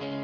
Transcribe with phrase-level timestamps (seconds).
[0.00, 0.16] Ladies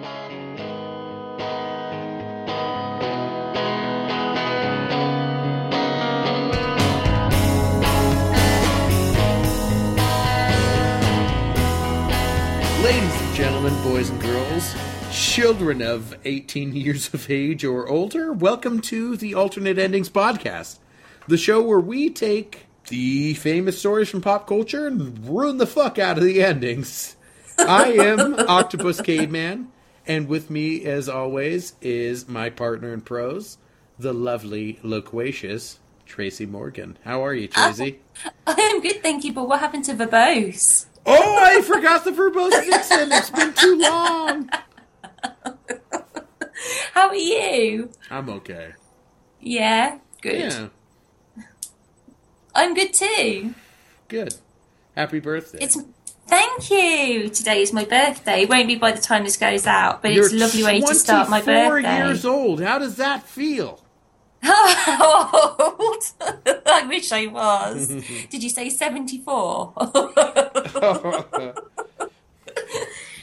[13.21, 14.75] and gentlemen, boys and girls,
[15.13, 20.79] children of 18 years of age or older, welcome to the Alternate Endings Podcast,
[21.29, 25.99] the show where we take the famous stories from pop culture and ruin the fuck
[25.99, 27.16] out of the endings.
[27.59, 29.69] I am Octopus Caveman,
[30.07, 33.59] and with me, as always, is my partner in prose,
[33.99, 36.99] the lovely, loquacious Tracey Morgan.
[37.05, 38.01] How are you, Tracey?
[38.25, 39.33] Oh, I am good, thank you.
[39.33, 40.87] But what happened to verbose?
[41.05, 43.13] Oh, I forgot the verbose Vixen.
[43.13, 44.49] It's been too long.
[46.95, 47.91] How are you?
[48.11, 48.73] I'm okay.
[49.41, 50.41] Yeah, good.
[50.41, 50.69] Yeah,
[52.55, 53.55] I'm good too.
[54.09, 54.35] good.
[54.97, 55.59] Happy birthday.
[55.61, 55.77] It's
[56.27, 57.29] thank you.
[57.31, 58.43] Today is my birthday.
[58.43, 60.81] It won't be by the time this goes out, but You're it's a lovely way
[60.81, 61.97] to start my 24 birthday.
[61.99, 62.61] years old.
[62.63, 63.81] How does that feel?
[64.43, 65.31] How
[65.79, 66.03] old?
[66.67, 67.89] I wish I was.
[68.31, 69.73] Did you say 74?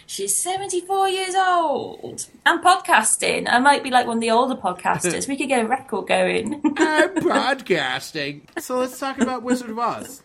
[0.06, 2.28] She's 74 years old.
[2.45, 3.47] I'm podcasting.
[3.50, 5.28] I might be like one of the older podcasters.
[5.28, 6.61] We could get a record going.
[6.78, 8.47] I'm broadcasting.
[8.59, 10.22] So let's talk about Wizard of Oz.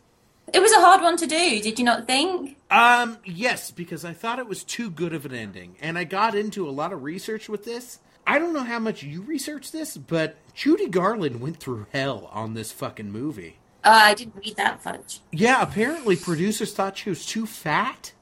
[0.52, 2.56] It was a hard one to do, did you not think?
[2.70, 6.34] Um, yes, because I thought it was too good of an ending, and I got
[6.34, 7.98] into a lot of research with this.
[8.26, 12.54] I don't know how much you researched this, but Judy Garland went through hell on
[12.54, 13.56] this fucking movie.
[13.84, 15.20] Oh, I didn't read that much.
[15.32, 18.12] Yeah, apparently producers thought she was too fat,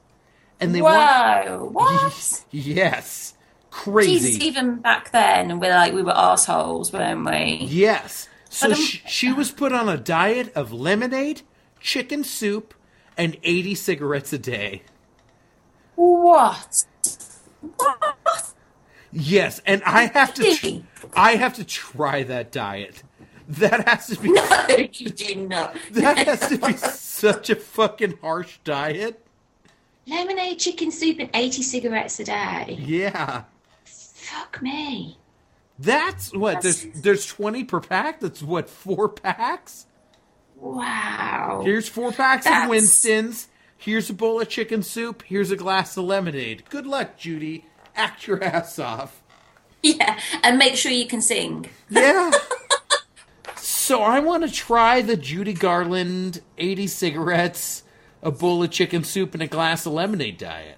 [0.59, 0.97] and they want.
[1.47, 2.45] Whoa, what?
[2.51, 3.33] Yes,
[3.69, 4.29] crazy.
[4.29, 7.65] Jesus, even back then, we're like, we were assholes, weren't we?
[7.65, 8.29] Yes.
[8.49, 11.41] So she, she was put on a diet of lemonade,
[11.87, 12.73] chicken soup,
[13.17, 14.83] and 80 cigarettes a day.
[15.95, 16.83] What?
[17.77, 18.53] What?
[19.11, 20.85] Yes, and I have to tr-
[21.15, 23.03] I have to try that diet.
[23.47, 25.77] That has to be No, you did not.
[25.91, 29.25] that has to be such a fucking harsh diet.
[30.05, 32.77] Lemonade, chicken soup, and 80 cigarettes a day.
[32.81, 33.43] Yeah.
[33.85, 35.17] Fuck me.
[35.79, 38.19] That's what there's there's 20 per pack.
[38.19, 39.86] That's what four packs.
[40.59, 41.61] Wow.
[41.63, 43.47] Here's four packs of Winston's.
[43.77, 45.23] Here's a bowl of chicken soup.
[45.23, 46.63] Here's a glass of lemonade.
[46.69, 47.65] Good luck, Judy.
[47.95, 49.21] Act your ass off.
[49.83, 51.69] Yeah, and make sure you can sing.
[51.89, 52.31] Yeah.
[53.55, 57.83] so I want to try the Judy Garland 80 cigarettes,
[58.23, 60.77] a bowl of chicken soup, and a glass of lemonade diet.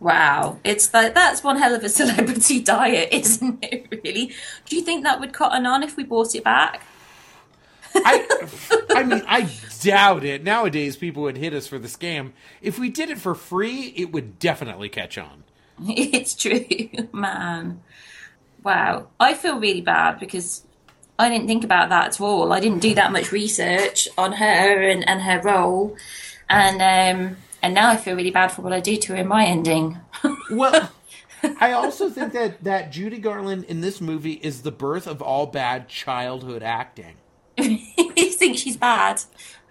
[0.00, 3.86] Wow, it's like that's one hell of a celebrity diet, isn't it?
[3.90, 4.34] Really?
[4.66, 6.82] Do you think that would cut cotton on if we bought it back?
[7.94, 8.26] I,
[8.90, 9.48] I mean, I
[9.80, 10.42] doubt it.
[10.42, 12.32] Nowadays, people would hit us for the scam.
[12.62, 15.44] If we did it for free, it would definitely catch on.
[15.86, 17.82] It's true, man.
[18.62, 20.62] Wow, I feel really bad because
[21.18, 22.52] I didn't think about that at all.
[22.52, 25.96] I didn't do that much research on her and, and her role,
[26.48, 29.28] and um, and now I feel really bad for what I do to her in
[29.28, 29.98] my ending.
[30.50, 30.90] Well,
[31.60, 35.46] I also think that, that Judy Garland in this movie is the birth of all
[35.46, 37.16] bad childhood acting.
[38.16, 39.22] you think she's bad?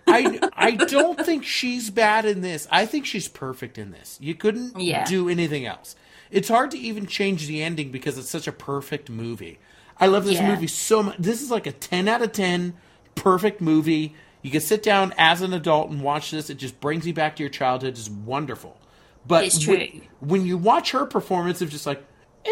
[0.08, 2.68] I I don't think she's bad in this.
[2.72, 4.18] I think she's perfect in this.
[4.22, 5.06] You couldn't Yeah.
[5.06, 5.96] do anything else.
[6.32, 9.60] It's hard to even change the ending because it's such a perfect movie.
[10.00, 10.50] I love this Yeah.
[10.50, 11.16] movie so much.
[11.20, 12.74] This is like a 10 out of 10
[13.16, 14.16] perfect movie.
[14.42, 16.50] You can sit down as an adult and watch this.
[16.50, 17.92] It just brings you back to your childhood.
[17.98, 18.78] It's wonderful.
[19.26, 22.04] But It's when- when you watch her performance of just like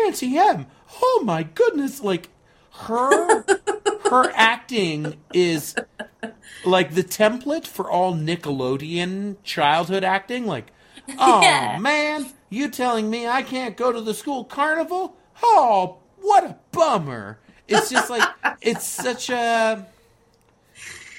[0.06, 0.68] Auntie Em,
[1.02, 2.30] oh my goodness, like
[2.84, 3.44] her
[4.12, 5.76] her acting is
[6.66, 10.46] like the template for all Nickelodeon childhood acting.
[10.46, 10.68] Like,
[11.18, 11.78] oh Yeah.
[11.80, 15.16] man, you telling me I can't go to the school carnival?
[15.42, 17.40] Oh, what a bummer!
[17.68, 18.28] It's just like
[18.62, 19.88] it's such a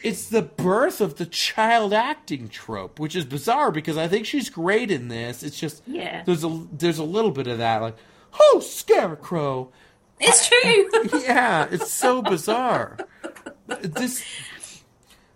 [0.02, 4.50] it's the birth of the child acting trope, which is bizarre because I think she's
[4.50, 5.42] great in this.
[5.42, 6.22] It's just Yeah.
[6.24, 7.96] there's a there's a little bit of that like
[8.38, 9.70] oh scarecrow
[10.22, 11.20] It's true.
[11.22, 12.96] yeah it's so bizarre
[13.66, 14.24] this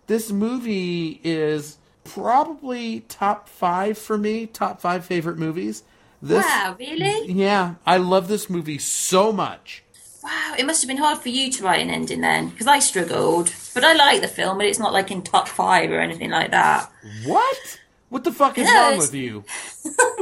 [0.07, 5.83] this movie is probably top five for me top five favorite movies
[6.23, 7.31] this wow, really?
[7.33, 9.83] yeah i love this movie so much
[10.23, 12.81] Wow, it must have been hard for you to write an ending then, because I
[12.81, 13.53] struggled.
[13.75, 16.51] But I like the film, but it's not like in top five or anything like
[16.51, 16.91] that.
[17.25, 17.79] what
[18.09, 19.45] what the fuck is Yeah, wrong with you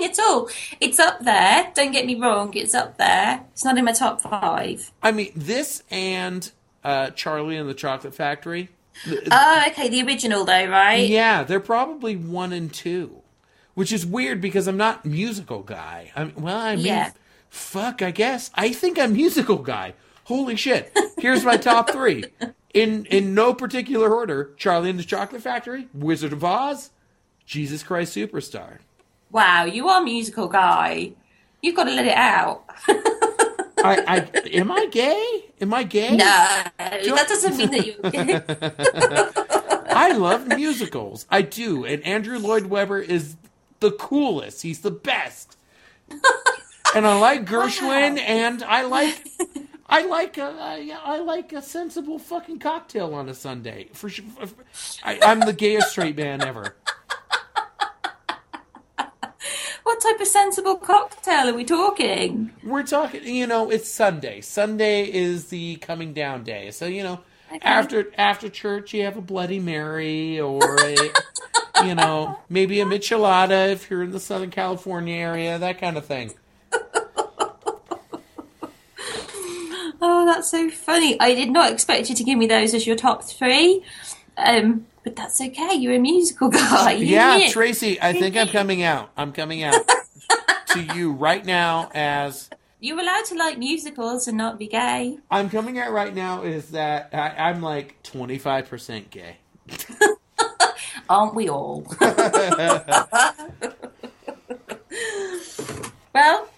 [0.00, 0.48] Nothing at all.
[0.80, 1.70] It's up there.
[1.74, 2.52] Don't get me wrong.
[2.54, 3.42] It's up there.
[3.52, 4.92] It's not in my top five.
[5.02, 6.50] i mean this and
[6.84, 8.68] uh charlie and the chocolate factory
[9.30, 9.88] Oh, okay.
[9.90, 11.06] The original though, right?
[11.06, 13.22] Yeah, they're probably one and two.
[13.74, 16.12] which is weird because I'm not musical guy.
[16.16, 17.10] I'm well, I mean, Yeah.
[17.50, 19.92] fuck, I guess I think I'm musical guy.
[20.24, 20.92] Holy shit!
[21.18, 22.24] Here's my top three
[22.74, 26.90] in in no particular order: Charlie and the Chocolate Factory, Wizard of Oz,
[27.44, 28.78] Jesus Christ Superstar.
[29.36, 31.12] Wow, you are a musical guy.
[31.60, 32.64] You've got to let it out.
[32.88, 34.18] I, I
[34.54, 35.44] am I gay?
[35.60, 36.12] Am I gay?
[36.16, 36.24] No,
[36.78, 38.40] that doesn't mean that you're gay.
[39.94, 41.26] I love musicals.
[41.28, 41.84] I do.
[41.84, 43.36] And Andrew Lloyd Webber is
[43.80, 44.62] the coolest.
[44.62, 45.58] He's the best.
[46.94, 48.22] and I like Gershwin, Wow.
[48.26, 49.22] and I like,
[49.86, 53.90] I like, a, I, I like a sensible fucking cocktail on a Sunday.
[53.92, 54.24] For sure,
[55.04, 56.74] I, I'm the gayest straight man ever.
[59.86, 62.50] What type of sensible cocktail are we talking?
[62.64, 64.40] We're talking, you know, it's Sunday.
[64.40, 66.72] Sunday is the coming down day.
[66.72, 67.60] So you know, Okay.
[67.62, 70.96] after after church, you have a Bloody Mary or a,
[71.86, 76.04] you know, maybe a michelada if you're in the Southern California area, that kind of
[76.04, 76.32] thing.
[80.02, 81.18] Oh, that's so funny.
[81.20, 83.82] I did not expect you to give me those as your top three.
[84.36, 85.72] Um, but that's okay.
[85.76, 86.94] You're a musical guy.
[86.94, 87.48] You Yeah.
[87.50, 89.12] Tracey, I think I'm coming out.
[89.16, 89.76] I'm coming out
[90.70, 92.50] to you right now as
[92.80, 95.18] You're allowed to like musicals and not be gay.
[95.30, 99.36] I'm coming out right now is that I, I'm like 25% gay.
[101.08, 101.86] Aren't we all?
[106.12, 106.48] well,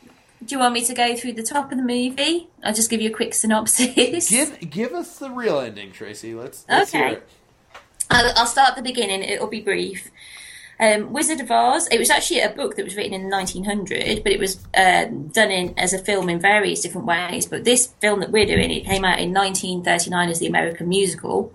[0.42, 2.48] do you want me to go through the top of the movie?
[2.64, 4.30] I'll just give you a quick synopsis.
[4.30, 6.34] Give give us the real ending, Tracey.
[6.34, 7.18] Let's, let's Okay.
[8.10, 9.22] I'll, I'll start at the beginning.
[9.22, 10.10] It'll be brief.
[10.80, 11.88] Um, Wizard of Oz.
[11.88, 15.50] It was actually a book that was written in 1900, but it was um, done
[15.50, 17.46] in as a film in various different ways.
[17.46, 21.52] But this film that we're doing, it came out in 1939 as the American musical.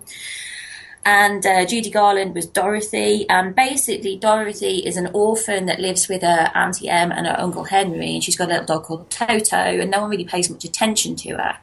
[1.04, 3.28] And uh, Judy Garland was Dorothy.
[3.28, 7.64] And basically, Dorothy is an orphan that lives with her Auntie Em and her Uncle
[7.64, 8.14] Henry.
[8.14, 11.16] And she's got a little dog called Toto, and no one really pays much attention
[11.16, 11.58] to her.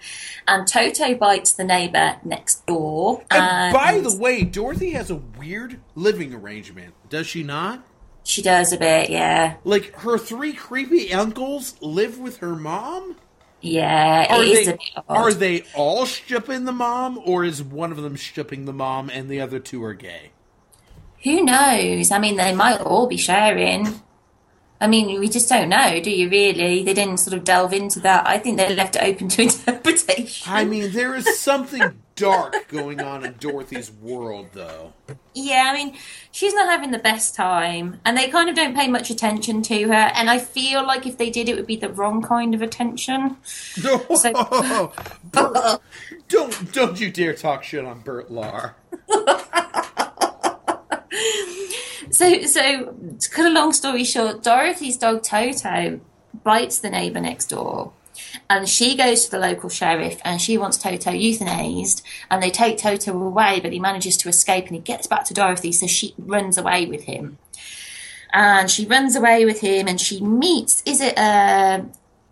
[0.48, 3.24] And Toto bites the neighbour next door.
[3.32, 7.84] And by the way, Dorothy has a weird living arrangement, does she not?
[8.24, 9.56] She does a bit, yeah.
[9.64, 13.16] Like her three creepy uncles live with her mom.
[13.62, 15.06] Yeah, Are it is they a bit odd.
[15.08, 19.30] are they all shipping the mom, or is one of them shipping the mom and
[19.30, 20.32] the other two are gay?
[21.24, 22.12] Who knows?
[22.12, 24.02] I mean, they might all be sharing.
[24.82, 26.84] I mean, we just don't know, do you really?
[26.84, 28.28] They didn't sort of delve into that.
[28.28, 30.52] I think they left it open to interpretation.
[30.52, 34.94] I mean, there is something dark going on in Dorothy's world, though.
[35.34, 35.98] Yeah, I mean,
[36.32, 39.88] she's not having the best time, and they kind of don't pay much attention to
[39.88, 39.94] her.
[39.94, 43.38] And I feel like if they did, it would be the wrong kind of attention.
[43.84, 44.94] No,
[45.32, 45.82] Bert,
[46.28, 48.74] don't don't you dare talk shit on Bert Lahr.
[52.12, 56.02] So, so to cut a long story short, Dorothy's dog Toto
[56.44, 57.94] bites the neighbour next door,
[58.50, 62.78] and she goes to the local sheriff and she wants Toto euthanized, and they take
[62.78, 66.14] Toto away, but he manages to escape and he gets back to Dorothy, so she
[66.18, 67.38] runs away with him,
[68.34, 71.86] and she runs away with him, and she meets is it a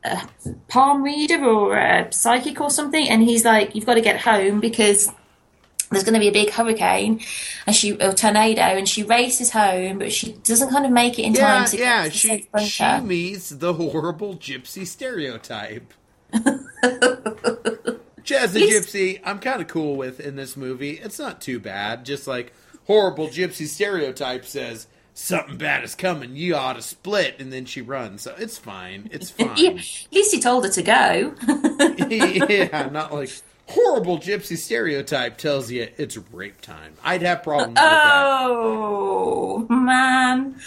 [0.03, 0.29] a
[0.69, 4.59] palm reader or a psychic or something, and he's like, "You've got to get home
[4.59, 5.11] because."
[5.91, 7.19] There's going to be a big hurricane
[7.65, 11.23] and she a tornado and she races home but she doesn't kind of make it
[11.23, 12.03] in Yeah, time to yeah.
[12.09, 12.11] get
[12.51, 15.93] to She she meets the horrible gypsy stereotype.
[18.23, 20.91] Jazz the gypsy, I'm kind of cool with in this movie.
[20.91, 22.05] It's not too bad.
[22.05, 22.53] Just like
[22.85, 27.81] horrible gypsy stereotype says something bad is coming, you ought to split, and then she
[27.81, 28.21] runs.
[28.21, 29.09] So it's fine.
[29.11, 29.57] It's fine.
[29.57, 31.33] yeah, at least he told her to go
[32.09, 33.31] yeah, not like
[33.69, 36.95] horrible gypsy stereotype tells you it's rape time.
[37.03, 40.59] I'd have problems oh man.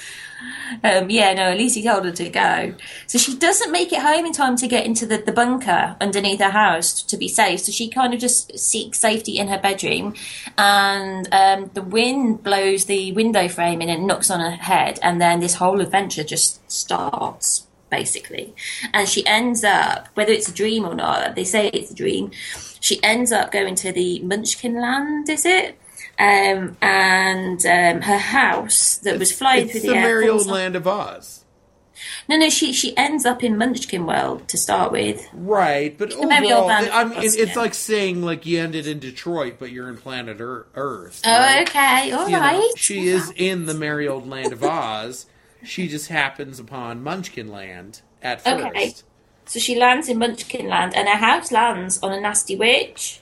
[0.85, 2.75] Um, yeah no at least he told her to go.
[3.09, 6.41] So she doesn't make it home in time to get into the, the bunker underneath
[6.41, 7.61] her house to be safe.
[7.61, 10.15] So she kind of just seeks safety in her bedroom
[10.57, 15.21] and um, the wind blows the window frame and it knocks on her head and
[15.21, 18.55] then this whole adventure just starts basically.
[18.95, 22.31] And she ends up whether it's a dream or not they say it's a dream
[22.83, 25.79] she ends up going to the munchkin land is it
[26.19, 30.77] um, and um, her house that was flying It's through the the merry old land
[30.77, 31.45] of Oz.
[32.29, 36.27] no no she she ends up in munchkin world to start with Right, but the
[36.27, 39.71] merry old overall, I mean, Oz, it's like saying like you ended in Detroit, but
[39.73, 41.23] you're in planet Ear- Earth.
[41.25, 42.73] oh okay all You know, right.
[42.77, 45.27] she is in the merry old land of Oz.
[45.65, 48.65] She just happens upon Munchkin Land at first.
[48.67, 48.93] Okay.
[49.45, 53.21] So she lands in Munchkin Land, and her house lands on a nasty witch.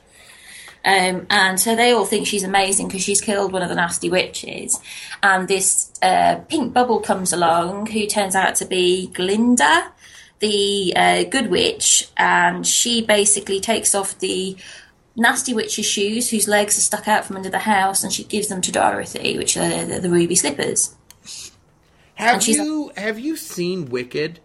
[0.85, 4.09] Um, and so they all think she's amazing because she's killed one of the nasty
[4.09, 4.81] witches.
[5.23, 9.93] And this uh, pink bubble comes along who turns out to be Glinda,
[10.39, 12.09] the uh, good witch.
[12.17, 14.57] And she basically takes off the
[15.17, 18.49] nasty witch's shoes, whose legs are stuck out from under the house, and she gives
[18.49, 20.95] them to Dorothy, which are the, the ruby slippers.
[22.15, 24.41] Have you have you seen Wicked?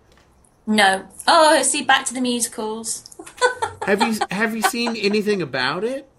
[0.68, 1.08] No.
[1.28, 3.12] Oh, see, back to the musicals.
[3.86, 6.10] Have you have you seen anything about it?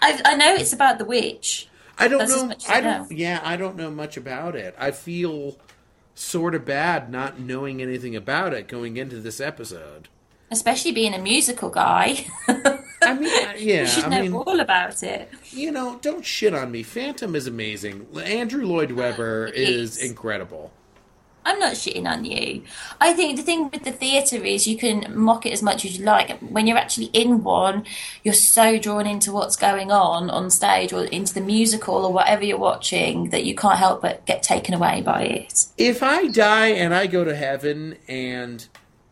[0.00, 1.68] I, I know it's about the witch.
[1.98, 2.50] I don't That's know.
[2.52, 3.10] as I I don't.
[3.10, 3.16] know.
[3.16, 4.76] Yeah, I don't know much about it.
[4.78, 5.58] I feel
[6.14, 10.08] sort of bad not knowing anything about it going into this episode.
[10.52, 12.26] Especially being a musical guy.
[12.48, 15.30] I mean, uh, I- yeah, you should I know mean, all about it.
[15.50, 16.84] you know, don't shit on me.
[16.84, 18.06] Phantom is amazing.
[18.22, 20.10] Andrew Lloyd Webber is is.
[20.10, 20.70] incredible.
[21.44, 22.62] I'm not shitting on you.
[23.00, 25.98] I think the thing with the theatre is you can mock it as much as
[25.98, 26.38] you like.
[26.40, 27.84] When you're actually in one,
[28.22, 32.44] you're so drawn into what's going on on stage or into the musical or whatever
[32.44, 35.66] you're watching that you can't help but get taken away by it.
[35.78, 38.66] If I die and I go to heaven and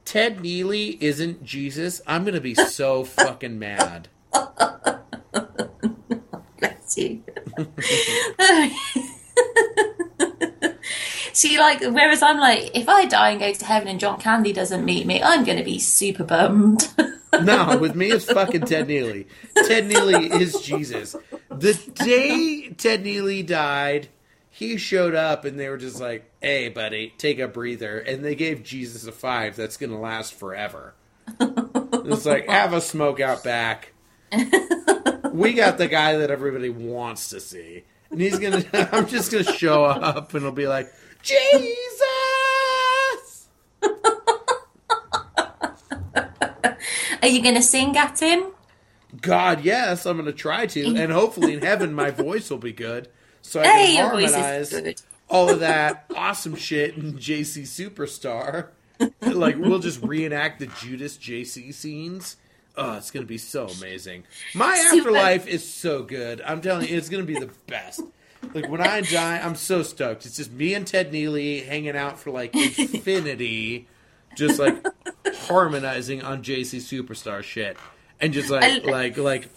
[0.05, 4.09] Ted Neeley isn't Jesus, I'm gonna be so fucking mad.
[6.59, 7.23] Bless you.
[11.39, 14.53] See, like, whereas I'm like, if I die and go to heaven and John Candy
[14.53, 16.89] doesn't meet me, I'm going to be super bummed.
[17.43, 19.27] No, with me it's fucking Ted Neeley.
[19.55, 21.15] Ted Neeley is Jesus.
[21.51, 24.09] The day Ted Neeley died,
[24.51, 28.35] he showed up and they were just like, "Hey, buddy, take a breather," and they
[28.35, 30.95] gave Jesus a five that's gonna last forever.
[31.39, 33.93] It's like have a smoke out back.
[35.33, 38.65] We got the guy that everybody wants to see, and he's gonna.
[38.93, 40.91] I'm just gonna show up and it'll be like,
[41.23, 41.89] Jesus.
[47.23, 48.53] Are you going to sing at him?
[49.21, 52.73] God, yes, I'm going to try to, and hopefully in heaven my voice will be
[52.73, 53.09] good,
[53.43, 58.69] so I can voice harmonize all of that awesome shit in JC Superstar.
[59.23, 62.37] like we'll just reenact the Judas JC scenes.
[62.77, 64.25] Oh, it's going to be so amazing.
[64.55, 65.09] My Super.
[65.09, 66.41] afterlife is so good.
[66.43, 68.03] I'm telling you, it's going to be the best.
[68.55, 70.25] Like when I die, I'm so stoked.
[70.27, 73.89] It's just me and Ted Neeley hanging out for like infinity,
[74.37, 74.85] just like
[75.47, 77.77] harmonizing on JC Superstar shit,
[78.21, 79.49] and just like I- like like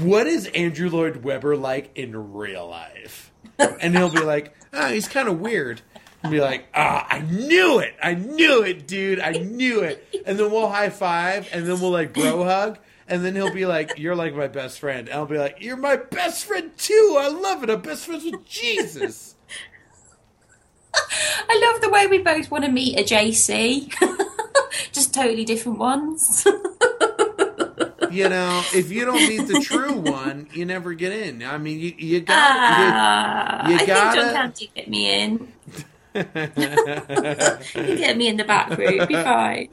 [0.00, 3.30] what is Andrew Lloyd Webber like in real life?
[3.58, 5.80] And he'll be like, ah, he's kind of weird.
[6.22, 10.06] And be like, ah, I knew it, I knew it, dude, I knew it.
[10.26, 12.78] And then we'll high five, and then we'll like bro hug,
[13.10, 15.08] and then he'll be like, you're like my best friend.
[15.08, 17.16] And I'll be like, you're my best friend too.
[17.20, 17.68] I love it.
[17.70, 19.34] I'm best friends with Jesus.
[20.94, 23.92] I love the way we both want to meet a JC.
[24.92, 26.46] Just totally different ones.
[28.10, 31.44] You know, if you don't meet the true one, you never get in.
[31.44, 35.52] I mean, you, you got Ah, you I think gotta- John Candy get me in.
[36.16, 39.68] you get me in the back room, be fine.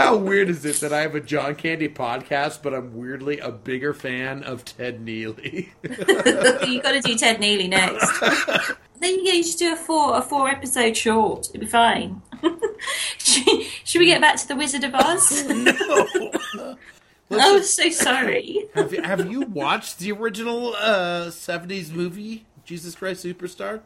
[0.00, 3.52] How weird is it that I have a John Candy podcast, but I'm weirdly a
[3.52, 5.68] bigger fan of Ted Neeley?
[6.66, 8.18] you got to do Ted Neeley next.
[9.00, 9.32] then you go.
[9.32, 11.50] You just do a four a four episode short.
[11.50, 12.22] It'd be fine.
[13.18, 15.46] should, should we get back to the Wizard of Oz?
[15.46, 16.76] no.
[17.32, 18.70] oh, so sorry.
[18.74, 23.82] have, you, have you watched the original uh, 70s movie, Jesus Christ Superstar?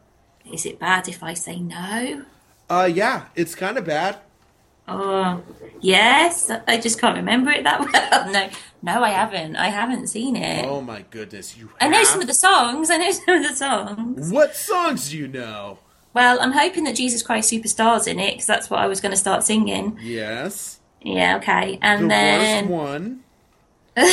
[0.49, 2.23] Is it bad if I say no?
[2.69, 4.19] Uh, yeah, it's kind of bad.
[4.87, 5.41] Oh,
[5.81, 6.51] yes.
[6.67, 8.31] I just can't remember it that well.
[8.31, 8.49] No,
[8.81, 9.55] no, I haven't.
[9.55, 10.65] I haven't seen it.
[10.65, 12.89] Oh my goodness, you I know some of the songs.
[12.91, 14.31] I know some of the songs.
[14.31, 15.79] What songs do you know?
[16.13, 19.11] Well, I'm hoping that Jesus Christ Superstar's in it because that's what I was going
[19.11, 19.97] to start singing.
[20.01, 20.79] Yes.
[21.01, 21.75] Yeah, okay.
[21.77, 23.23] The And then worst one.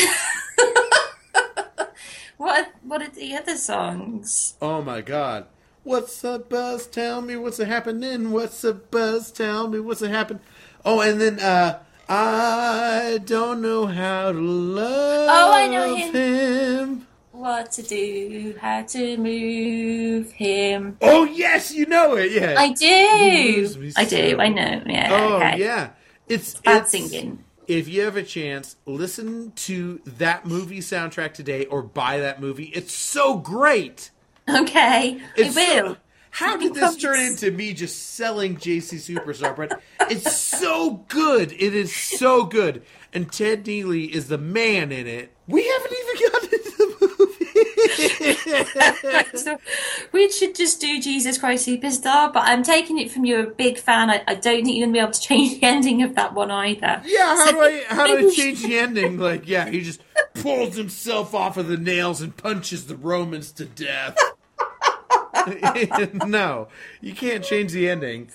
[2.37, 2.67] what?
[2.67, 4.55] Are, what are the other songs?
[4.61, 5.47] Oh my god.
[5.85, 6.87] What's the buzz?
[6.87, 8.31] Tell me what's a happening.
[8.31, 9.33] What's the buzz?
[9.33, 10.41] Tell me what's a happen.
[10.85, 16.13] Oh, and then uh I don't know how to love Oh, I know him.
[16.15, 17.07] him.
[17.31, 18.55] What to do?
[18.61, 20.97] How to move him?
[21.01, 22.33] Oh yes, you know it.
[22.33, 22.55] Yeah.
[22.59, 23.93] I do.
[23.97, 24.37] I do.
[24.41, 24.83] I know.
[24.87, 25.09] Yeah.
[25.13, 25.59] oh okay.
[25.59, 25.91] yeah.
[26.29, 27.45] It's Bad it's, singing.
[27.67, 32.65] If you have a chance, listen to that movie soundtrack today or buy that movie.
[32.75, 34.11] It's so great.
[34.49, 35.21] Okay.
[35.37, 35.97] It's I so- will.
[36.33, 39.55] How did this turn into me just selling JC Superstar?
[39.55, 41.53] But it's so good.
[41.53, 42.83] It is so good.
[43.13, 45.31] And Ted Neeley is the man in it.
[45.47, 46.87] We haven't even gotten into the
[47.19, 47.33] movie.
[49.37, 49.59] so
[50.13, 53.77] we should just do Jesus Christ Superstar, but I'm taking it from you're a big
[53.77, 54.09] fan.
[54.09, 56.33] I, I don't think you're going to be able to change the ending of that
[56.33, 57.03] one either.
[57.05, 59.19] yeah, how do I how do I change the ending?
[59.19, 60.01] Like, yeah, he just
[60.35, 64.17] pulls himself off of the nails and punches the Romans to death.
[66.27, 66.69] no,
[67.01, 68.31] you can't change the ending.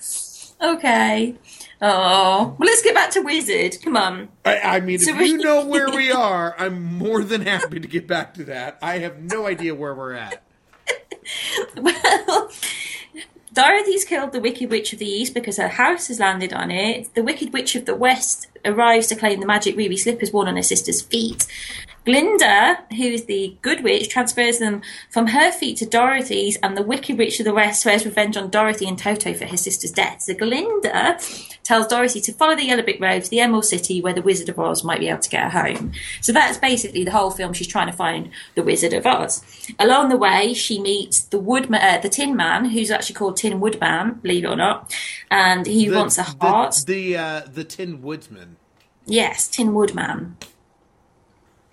[0.60, 1.36] Okay.
[1.80, 3.76] Oh, well, let's get back to Wizard.
[3.82, 4.28] Come on.
[4.44, 7.78] I, I mean, So if we- you know where we are, I'm more than happy
[7.78, 8.78] to get back to that.
[8.82, 10.42] I have no idea where we're at.
[11.76, 12.50] Well,
[13.52, 17.12] Dorothy's killed the Wicked Witch of the East because her house has landed on it.
[17.14, 20.56] The Wicked Witch of the West arrives to claim the magic ruby slippers worn on
[20.56, 21.46] her sister's feet.
[22.12, 26.82] Glinda, who is the Good Witch, transfers them from her feet to Dorothy's, and the
[26.82, 30.22] Wicked Witch of the West swears revenge on Dorothy and Toto for her sister's death.
[30.22, 31.18] So Glinda
[31.64, 34.48] tells Dorothy to follow the Yellow Brick Road to the Emerald City where the Wizard
[34.48, 35.92] of Oz might be able to get her home.
[36.22, 37.52] So that's basically the whole film.
[37.52, 39.44] She's trying to find the Wizard of Oz.
[39.78, 43.60] Along the way, she meets the Woodman, uh, the Tin Man, who's actually called Tin
[43.60, 44.94] Woodman, believe it or not,
[45.30, 46.74] and he The- wants a the- heart.
[46.86, 48.56] The uh, the Tin Woodman.
[49.04, 50.36] Yes, Tin Woodman,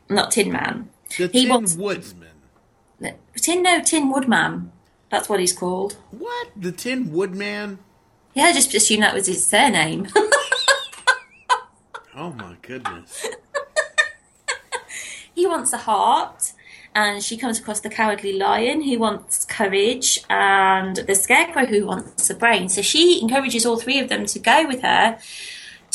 [0.10, 0.90] not Tin Man.
[1.18, 2.22] The He Tin wants- Woodsman.
[3.38, 4.72] Tin no Tin Woodman.
[5.12, 5.98] That's what he's called.
[6.12, 6.48] What?
[6.56, 7.80] The Tin Woodman?
[8.34, 10.08] Yeah, I just assumed that was his surname.
[12.18, 13.28] Oh my goodness.
[15.34, 16.54] he wants a heart,
[16.96, 22.30] and she comes across the cowardly lion who wants courage, and the scarecrow who wants
[22.30, 22.70] a brain.
[22.70, 25.20] So she encourages all three of them to go with her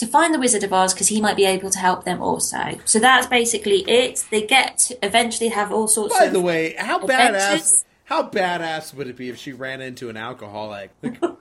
[0.00, 2.78] to find the Wizard of Oz because he might be able to help them also.
[2.87, 4.25] So that's basically it.
[4.30, 6.33] They get to eventually have all sorts By of.
[6.33, 7.85] the way, how badass Adventures.
[8.04, 10.90] how badass would it be if she ran into an alcoholic?
[11.02, 11.37] Like, oh,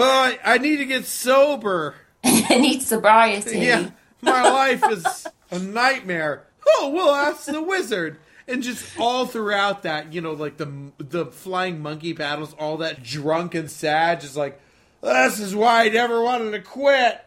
[0.00, 1.96] I, I need to get sober.
[2.24, 3.58] I need sobriety.
[3.58, 3.90] Yeah,
[4.22, 6.44] my life is a nightmare.
[6.66, 8.18] Oh, we'll ask the wizard.
[8.46, 13.02] And just all throughout that, you know, like the the flying monkey paddles, all that
[13.02, 14.60] drunk and sad, just like
[15.02, 17.24] this is why I never wanted to quit.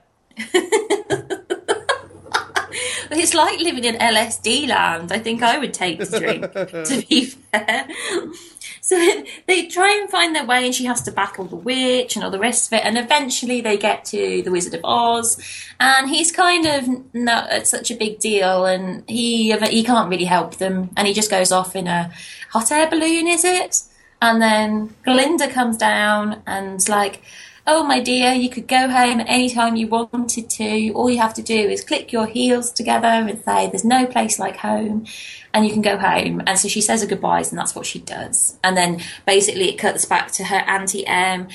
[3.14, 5.12] It's like living in LSD land.
[5.12, 6.52] I think I would take the drink,
[6.86, 7.88] to be fair.
[8.82, 12.24] So they try and find their way, and she has to battle the witch and
[12.24, 12.86] all the rest of it.
[12.86, 15.38] And eventually, they get to the Wizard of Oz,
[15.80, 20.25] and he's kind of not uh, such a big deal, and he he can't really
[20.25, 22.12] help them, and he just goes off in a
[22.50, 23.27] hot air balloon.
[23.27, 23.84] Is it?
[24.22, 27.24] And then Glinda comes down and's like,
[27.68, 30.92] Oh, my dear, you could go home at any time you wanted to.
[30.94, 34.40] All you have to do is click your heels together and say, There's no place
[34.40, 35.06] like home,
[35.54, 36.42] and you can go home.
[36.48, 38.58] And so she says her goodbyes, and that's what she does.
[38.64, 41.48] And then basically it cuts back to her Auntie Em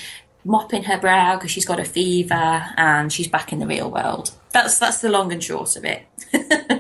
[0.47, 4.31] mopping her brow because she's got a fever and she's back in the real world.
[4.53, 6.07] That's that's the long and short of it.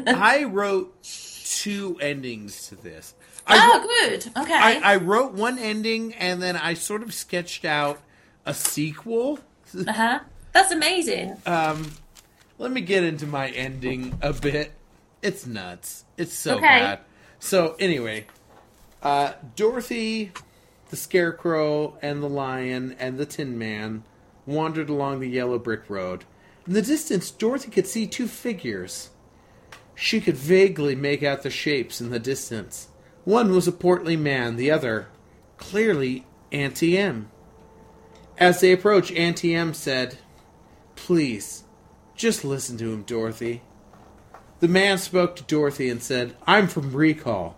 [0.06, 3.14] I wrote two endings to this.
[3.46, 4.26] I, oh, good.
[4.36, 4.54] Okay.
[4.54, 8.00] I, I wrote one ending and then I sort of sketched out
[8.46, 9.40] a sequel.
[9.86, 10.20] uh huh.
[10.52, 11.36] That's amazing.
[11.44, 11.90] Um,
[12.58, 14.72] let me get into my ending a bit.
[15.20, 16.04] It's nuts.
[16.16, 16.80] It's so Okay.
[16.80, 17.00] bad.
[17.38, 18.26] So anyway,
[19.02, 20.32] uh, Dorothy,
[20.88, 24.04] the Scarecrow, and the Lion and the Tin Man
[24.46, 26.24] wandered along the yellow brick road.
[26.66, 29.10] In the distance, Dorothy could see two figures.
[29.94, 32.88] She could vaguely make out the shapes in the distance.
[33.24, 35.08] One was a portly man, the other,
[35.58, 37.28] clearly, Auntie Em.
[38.38, 40.18] As they approached, Auntie Em said,
[40.94, 41.64] Please,
[42.14, 43.62] just listen to him, Dorothy.
[44.60, 47.54] The man spoke to Dorothy and said, I'm from Rekall.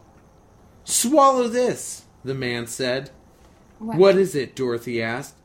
[0.85, 3.11] Swallow this, the man said.
[3.79, 4.57] What is it?
[4.57, 5.37] Dorothy asked.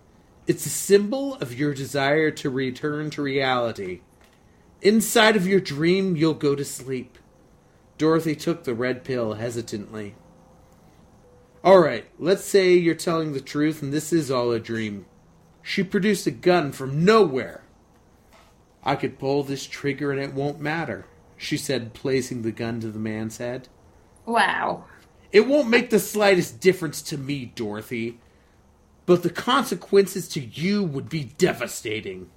[0.48, 4.02] It's a symbol of your desire to return to reality.
[4.82, 7.18] Inside of your dream, you'll go to sleep.
[7.98, 10.16] Dorothy took the red pill hesitantly.
[11.64, 15.06] All right, let's say you're telling the truth and this is all a dream.
[15.64, 17.64] She produced a gun from nowhere.
[18.84, 21.06] I could pull this trigger and it won't matter,
[21.38, 23.70] she said, placing the gun to the man's head.
[24.26, 24.84] Wow.
[25.32, 28.20] It won't make the slightest difference to me, Dorothy,
[29.06, 32.30] but the consequences to you would be devastating.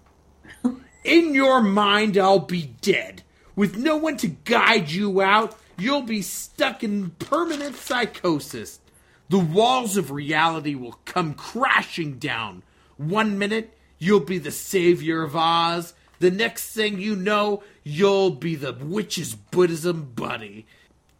[1.05, 3.23] In your mind, I'll be dead.
[3.57, 8.81] With no one to guide you out, you'll be stuck in permanent psychosis.
[9.29, 12.63] The walls of reality will come crashing down.
[12.97, 15.95] One minute, you'll be the savior of Oz.
[16.19, 20.67] The next thing you know, you'll be the witch's Buddhism buddy.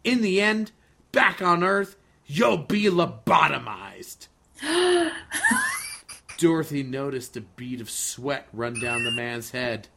[0.03, 0.71] In the end,
[1.11, 4.27] back on Earth, you'll be lobotomized.
[6.37, 9.87] Dorothy noticed a bead of sweat run down the man's head.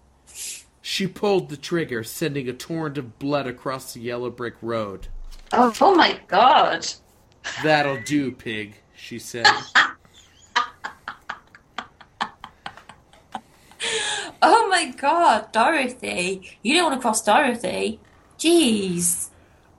[0.83, 5.09] She pulled the trigger, sending a torrent of blood across the yellow brick road.
[5.53, 6.87] Oh, oh my god.
[7.62, 9.47] That'll do, pig, she said.
[14.42, 16.57] Oh my god, Dorothy.
[16.62, 18.00] You don't want to cross Dorothy.
[18.38, 19.29] Jeez.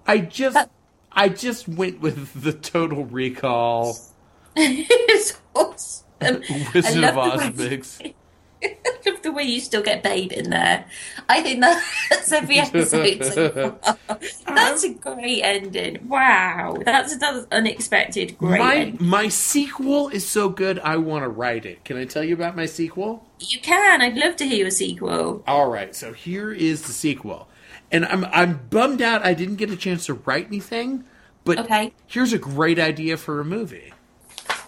[0.06, 0.68] I just
[1.12, 3.98] I just went with the Total Recall
[4.56, 6.04] it's awesome.
[6.74, 8.00] Wizard of Oz mix.
[8.64, 10.86] I love the way you still get Babe in there.
[11.30, 13.80] I think that's every episode.
[14.46, 16.08] That's a great ending.
[16.08, 19.08] Wow, that's another unexpected great My ending.
[19.08, 21.84] my sequel is so good I want to write it.
[21.86, 23.26] Can I tell you about my sequel?
[23.40, 24.02] You can.
[24.02, 25.44] I'd love to hear a sequel.
[25.48, 27.48] All right, so here is the sequel.
[27.92, 31.04] And I'm I'm bummed out I didn't get a chance to write anything,
[31.44, 31.94] but Okay.
[32.08, 33.94] here's a great idea for a movie.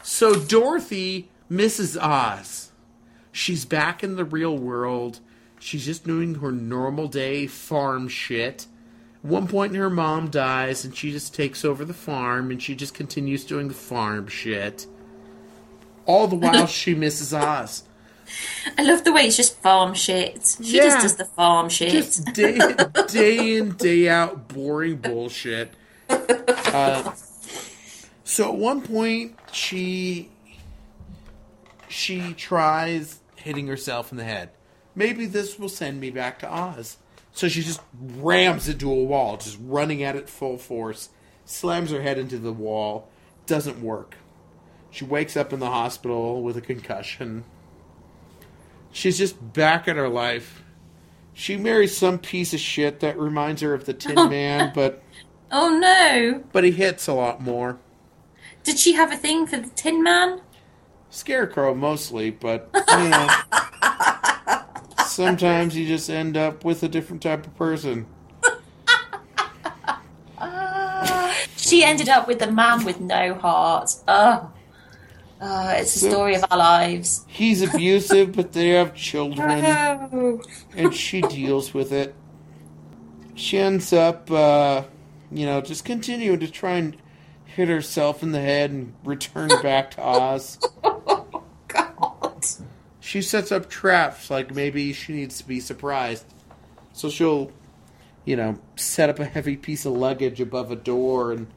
[0.01, 2.01] So Dorothy Mrs.
[2.01, 2.62] Oz.
[3.33, 5.19] She's back in the real world.
[5.59, 8.67] She's just doing her normal day farm shit.
[9.23, 12.75] At one point her mom dies and she just takes over the farm and she
[12.75, 14.85] just continues doing the farm shit.
[16.05, 17.83] All the while she misses Oz.
[18.77, 20.55] I love the way it's just farm shit.
[20.61, 20.83] She Yeah.
[20.83, 21.91] just does the farm shit.
[21.91, 22.57] just day
[23.07, 25.73] day in day out boring bullshit.
[26.07, 27.13] Uh,
[28.23, 30.29] so at one point she
[31.87, 34.49] she tries hitting herself in the head.
[34.95, 36.97] Maybe this will send me back to Oz.
[37.31, 41.09] So she just rams into a wall, just running at it full force,
[41.45, 43.09] slams her head into the wall.
[43.45, 44.15] Doesn't work.
[44.91, 47.43] She wakes up in the hospital with a concussion.
[48.91, 50.63] She's just back in her life.
[51.33, 54.29] She marries some piece of shit that reminds her of the Tin oh.
[54.29, 55.01] Man, but
[55.51, 56.43] oh no!
[56.51, 57.79] but he hits a lot more.
[58.63, 60.41] Did she have a thing for the Tin Man?
[61.13, 63.27] Scarecrow mostly, but you know,
[65.05, 68.07] sometimes you just end up with a different type of person.
[71.55, 73.95] She ended up with the man with no heart.
[74.07, 74.51] Oh,
[75.41, 77.25] it's the story of our lives.
[77.27, 79.49] He's abusive, but they have children,
[80.75, 82.15] and she deals with it.
[83.35, 84.83] She ends up, uh,
[85.31, 86.97] you know, just continuing to try and
[87.45, 90.59] hit herself in the head and return back to Oz.
[92.99, 96.25] She sets up traps like maybe she needs to be surprised.
[96.93, 97.51] So she'll
[98.25, 101.47] you know set up a heavy piece of luggage above a door and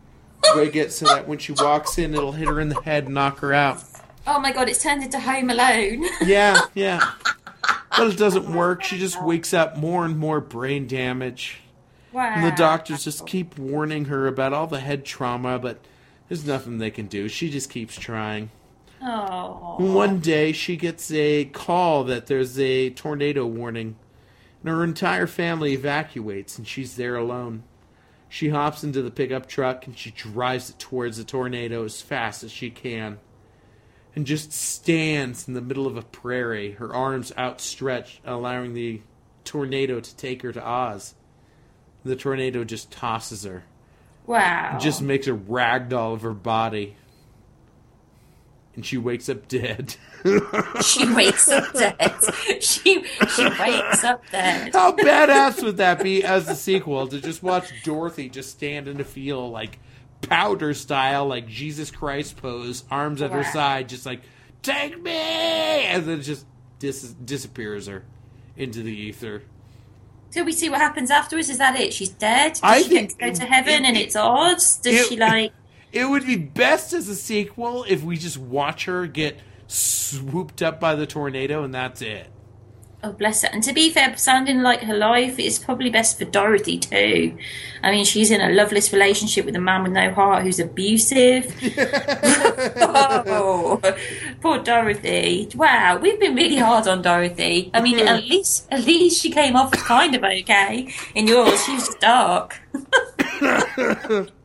[0.57, 3.15] rig it so that when she walks in it'll hit her in the head and
[3.15, 3.83] knock her out.
[4.27, 6.05] Oh my god, it's turned into Home Alone.
[6.25, 7.13] yeah yeah.
[7.97, 8.83] But it doesn't work.
[8.83, 11.61] She just wakes up more and more brain damage.
[12.13, 12.33] Wow.
[12.35, 15.85] and the doctors just keep warning her about all the head trauma but
[16.29, 17.29] there's nothing they can do.
[17.29, 18.51] She just keeps trying
[19.03, 19.77] Oh.
[19.79, 23.97] One day she gets a call that there's a tornado warning,
[24.63, 27.63] and her entire family evacuates, and she's there alone.
[28.29, 32.43] She hops into the pickup truck and she drives it towards the tornado as fast
[32.43, 33.19] as she can,
[34.17, 39.03] and just stands in the middle of a prairie, her arms outstretched, allowing the
[39.45, 41.15] tornado to take her to Oz.
[42.05, 43.65] The tornado just tosses her,
[44.27, 44.79] Wow.
[44.81, 46.97] just makes a rag doll of her body,
[48.77, 49.97] and she wakes up dead.
[50.85, 52.15] she wakes up dead.
[52.61, 54.73] She she wakes up dead.
[54.75, 59.01] How badass would that be as a sequel to just watch Dorothy just stand in
[59.01, 59.79] a field like
[60.23, 64.21] powder style, like Jesus Christ pose, arms at her side, just like
[64.63, 66.45] take me, and then just
[66.79, 68.05] dis- disappears her
[68.57, 69.43] into the ether.
[70.33, 71.49] Till we see what happens afterwards.
[71.49, 71.95] Is that it?
[71.95, 72.55] She's dead.
[72.55, 74.57] Does I she think get to go to heaven it- and it's odd?
[74.57, 75.53] Does it- she like?
[75.97, 80.79] It would be best as a sequel if we just watch her get swooped up
[80.79, 82.29] by the tornado and that's it.
[83.03, 83.49] Oh, bless her.
[83.51, 87.39] And to be fair, sounding like her life, is probably best for Dorothy too.
[87.83, 91.55] I mean, she's in a loveless relationship with a man with no heart who's abusive.
[92.77, 93.81] oh,
[94.43, 95.49] poor Dorothy.
[95.55, 97.71] Wow, we've been really hard on Dorothy.
[97.73, 98.09] I mean, mm-hmm.
[98.09, 100.93] at least at least she came off as kind of okay.
[101.15, 102.61] In yours, she was just dark.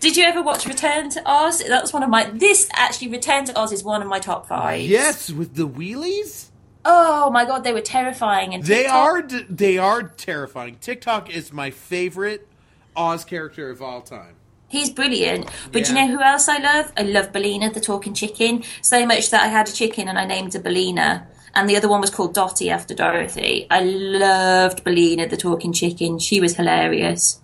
[0.00, 1.58] Did you ever watch Return to Oz?
[1.66, 2.24] That was one of my.
[2.30, 4.82] This actually, Return to Oz is one of my top five.
[4.82, 6.46] Yes, with the wheelies?
[6.84, 8.54] Oh my god, they were terrifying.
[8.54, 10.76] And They are they are terrifying.
[10.80, 12.48] Tik-Tok is my favorite
[12.96, 14.34] Oz character of all time.
[14.68, 15.46] He's brilliant.
[15.72, 16.02] But do Yeah.
[16.02, 16.92] you know who else I love?
[16.96, 20.24] I love Billina, the talking chicken, so much that I had a chicken and I
[20.24, 21.26] named her Billina.
[21.54, 23.66] And the other one was called Dottie after Dorothy.
[23.68, 26.20] I loved Billina, the talking chicken.
[26.20, 27.40] She was hilarious.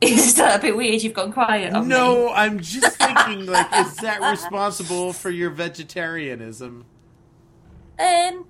[0.00, 1.02] Is that a bit weird?
[1.02, 1.94] You've gone quiet on me.
[1.94, 6.84] No, I'm just thinking like is that responsible for your vegetarianism?
[7.98, 8.46] Um,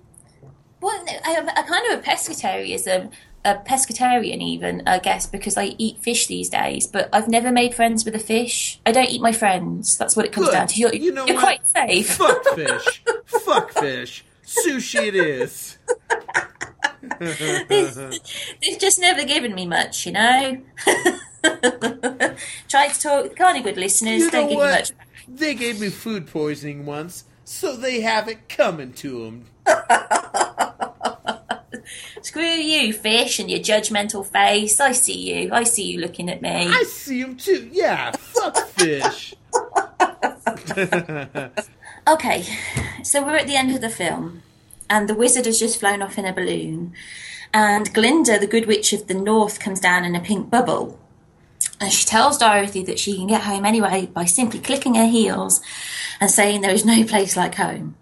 [0.81, 3.11] well, no, I a kind of a pescatarianism,
[3.45, 6.87] a pescatarian even, I guess, because I eat fish these days.
[6.87, 8.79] But I've never made friends with a fish.
[8.85, 9.97] I don't eat my friends.
[9.97, 10.53] That's what it comes Good.
[10.53, 10.79] down to.
[10.79, 11.63] You're, You know you're what?
[11.63, 12.11] quite safe.
[12.17, 13.03] Fuck fish.
[13.25, 14.25] Fuck fish.
[14.45, 15.79] Sushi it is.
[17.19, 17.69] they've,
[18.63, 20.59] they've just never given me much, you know.
[22.69, 24.23] Try to talk, kind of good listeners.
[24.23, 24.71] You don't know give what?
[24.71, 24.93] much.
[25.29, 29.47] They gave me food poisoning once, so they have it coming to them.
[32.23, 34.81] Screw you, fish, and your judgmental face.
[34.81, 35.51] I see you.
[35.53, 36.67] I see you looking at me.
[36.69, 37.71] I see them too.
[37.73, 39.35] Yeah, fuck fish.
[42.09, 42.47] Okay,
[43.03, 44.43] so we're at the end of the film,
[44.89, 46.95] and the wizard has just flown off in a balloon,
[47.53, 50.99] and Glinda, the good witch of the north, comes down in a pink bubble.
[51.81, 55.61] And she tells Dorothy that she can get home anyway by simply clicking her heels
[56.21, 57.97] and saying there is no place like home.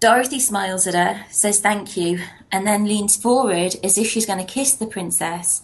[0.00, 4.38] Dorothy smiles at her, says thank you, and then leans forward as if she's going
[4.38, 5.62] to kiss the princess.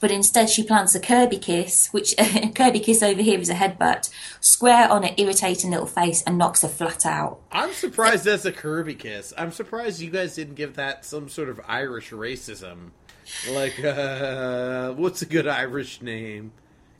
[0.00, 3.54] But instead, she plants a Kirkby kiss, which a Kirkby kiss over here is a
[3.54, 7.40] headbutt, square on her irritating little face and knocks her flat out.
[7.52, 9.34] I'm surprised that's a Kirkby kiss.
[9.36, 12.90] I'm surprised you guys didn't give that some sort of Irish racism.
[13.50, 16.52] Like, uh, what's a good Irish name?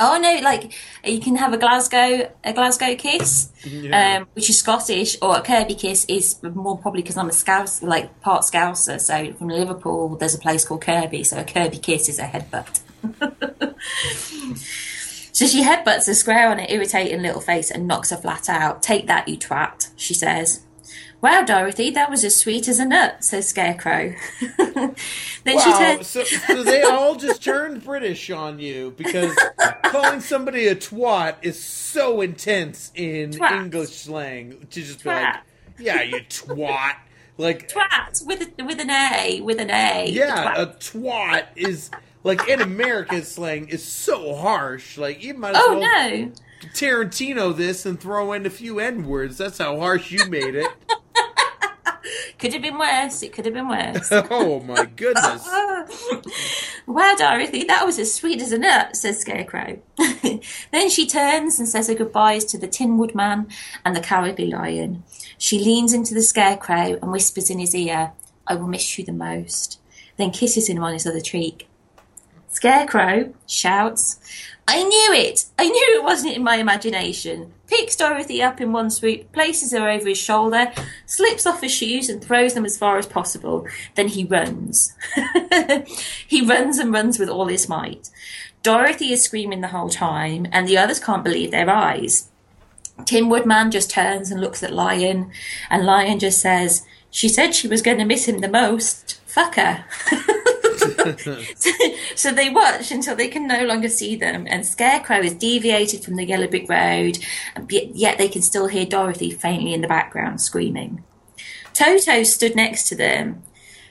[0.02, 0.40] Oh no!
[0.42, 0.72] Like
[1.04, 4.16] you can have a Glasgow a Glasgow kiss, Yeah.
[4.20, 7.82] um, which is Scottish, or a Kirkby kiss is more probably because I'm a Scouse,
[7.82, 8.98] like part Scouser.
[8.98, 11.22] So from Liverpool, there's a place called Kirkby.
[11.24, 12.80] So a Kirkby kiss is a headbutt.
[15.32, 18.82] so she headbutts a square on her irritating little face and knocks her flat out.
[18.82, 19.90] Take that, you twat!
[19.96, 20.62] She says.
[21.22, 24.14] Wow, Dorothy, that was as sweet as a nut, says Scarecrow.
[24.58, 24.94] then
[25.44, 26.06] she Wow, turns.
[26.06, 29.36] so, so they all just turned British on you because
[29.84, 33.64] calling somebody a twat is so intense in Twat.
[33.64, 35.34] English slang to just be like,
[35.78, 36.96] yeah, you twat.
[37.36, 40.06] Like, Twat with a, with an A, with an A.
[40.10, 40.58] yeah, Twat.
[40.62, 41.90] a twat is
[42.24, 44.96] like in American slang is so harsh.
[44.96, 46.32] Like, you might as Oh well no!
[46.74, 49.38] Tarantino this and throw in a few N words.
[49.38, 50.68] That's how harsh you made it.
[52.38, 53.22] Could have been worse.
[53.22, 54.08] It could have been worse.
[54.12, 55.48] oh my goodness.
[56.86, 59.78] wow, Dorothy, that was as sweet as a nut, says Scarecrow.
[60.72, 63.48] then she turns and says her goodbyes to the Tin Woodman
[63.84, 65.04] and the Cowardly Lion.
[65.38, 68.12] She leans into the Scarecrow and whispers in his ear,
[68.46, 69.80] I will miss you the most.
[70.16, 71.68] Then kisses him on his other cheek.
[72.48, 74.18] Scarecrow shouts,
[74.66, 75.46] I knew it!
[75.58, 77.52] I knew it wasn't in my imagination.
[77.70, 80.72] Picks Dorothy up in one swoop, places her over his shoulder,
[81.06, 83.64] slips off his shoes and throws them as far as possible.
[83.94, 84.92] Then he runs.
[86.26, 88.10] he runs and runs with all his might.
[88.64, 92.28] Dorothy is screaming the whole time, and the others can't believe their eyes.
[93.06, 95.30] Tin Woodman just turns and looks at Lion,
[95.70, 99.20] and Lion just says, She said she was going to miss him the most.
[99.26, 99.84] Fuck her.
[102.16, 106.16] so they watch until they can no longer see them, and Scarecrow is deviated from
[106.16, 107.18] the yellow brick road,
[107.68, 111.04] yet- they can still hear Dorothy faintly in the background screaming.
[111.72, 113.42] Toto stood next to them.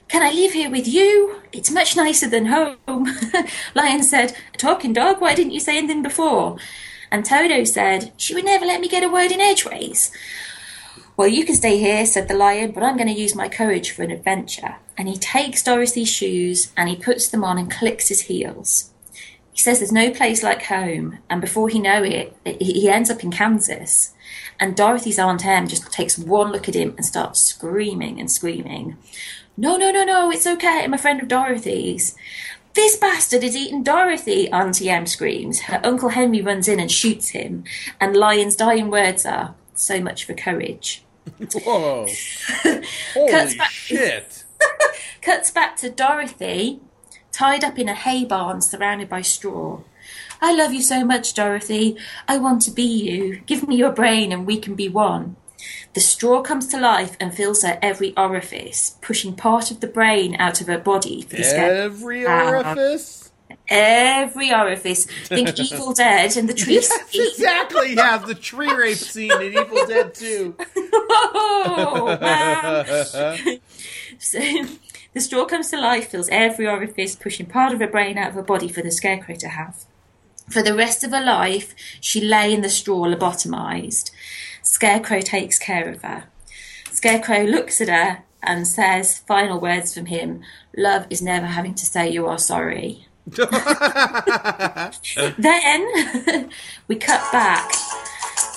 [0.07, 1.41] Can I live here with you?
[1.51, 3.07] It's much nicer than home.
[3.75, 5.21] Lion said, talking dog?
[5.21, 6.57] Why didn't you say anything before?
[7.11, 10.11] And Toto said, She would never let me get a word in edgeways.
[11.19, 13.91] Well, you can stay here, said the lion, but I'm going to use my courage
[13.91, 14.77] for an adventure.
[14.97, 18.91] And he takes Dorothy's shoes and he puts them on and clicks his heels.
[19.51, 23.21] He says there's no place like home, and before he know it, he ends up
[23.21, 24.13] in Kansas.
[24.61, 28.95] And Dorothy's Aunt Em just takes one look at him and starts screaming and screaming.
[29.57, 32.15] No, no, no, no, it's okay, I'm a friend of Dorothy's.
[32.75, 35.63] This bastard is eating Dorothy, Auntie Em screams.
[35.63, 37.65] Her Uncle Henry runs in and shoots him,
[37.99, 41.03] and Lion's dying words are, so much for courage.
[41.53, 42.05] Whoa.
[42.05, 44.43] Cuts Holy back- shit.
[45.21, 46.79] Cuts back to Dorothy,
[47.31, 49.81] tied up in a hay barn surrounded by straw.
[50.41, 51.97] I love you so much, Dorothy.
[52.27, 53.41] I want to be you.
[53.45, 55.35] Give me your brain and we can be one.
[55.93, 60.35] The straw comes to life and fills her every orifice, pushing part of the brain
[60.39, 61.83] out of her body for the scare.
[61.83, 63.28] Every orifice?
[63.69, 65.05] Every orifice.
[65.25, 67.33] Think Evil Dead and the tree Yes, speak.
[67.33, 67.95] exactly.
[67.95, 70.55] Have the tree rape scene in Evil Dead 2.
[70.75, 73.59] Oh, man.
[74.21, 74.39] So
[75.13, 78.33] the straw comes to life, fills every orifice, pushing part of her brain out of
[78.35, 79.85] her body for the scarecrow to have.
[80.49, 84.11] For the rest of her life, she lay in the straw lobotomized.
[84.61, 86.25] Scarecrow takes care of her.
[86.91, 90.41] Scarecrow looks at her and says final words from him
[90.75, 93.05] Love is never having to say you are sorry.
[95.37, 96.49] then
[96.87, 97.71] we cut back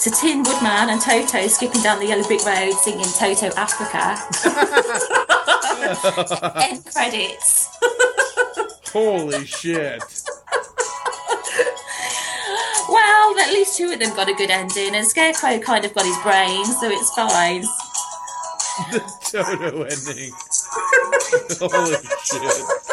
[0.02, 4.16] to Tin Woodman and Toto skipping down the yellow brick road singing Toto Africa.
[6.62, 7.68] End credits.
[8.92, 10.02] Holy shit.
[12.88, 16.04] Well, at least two of them got a good ending, and Scarecrow kind of got
[16.04, 17.64] his brain, so it's fine.
[18.90, 20.32] The Toto ending.
[21.60, 22.91] Holy shit.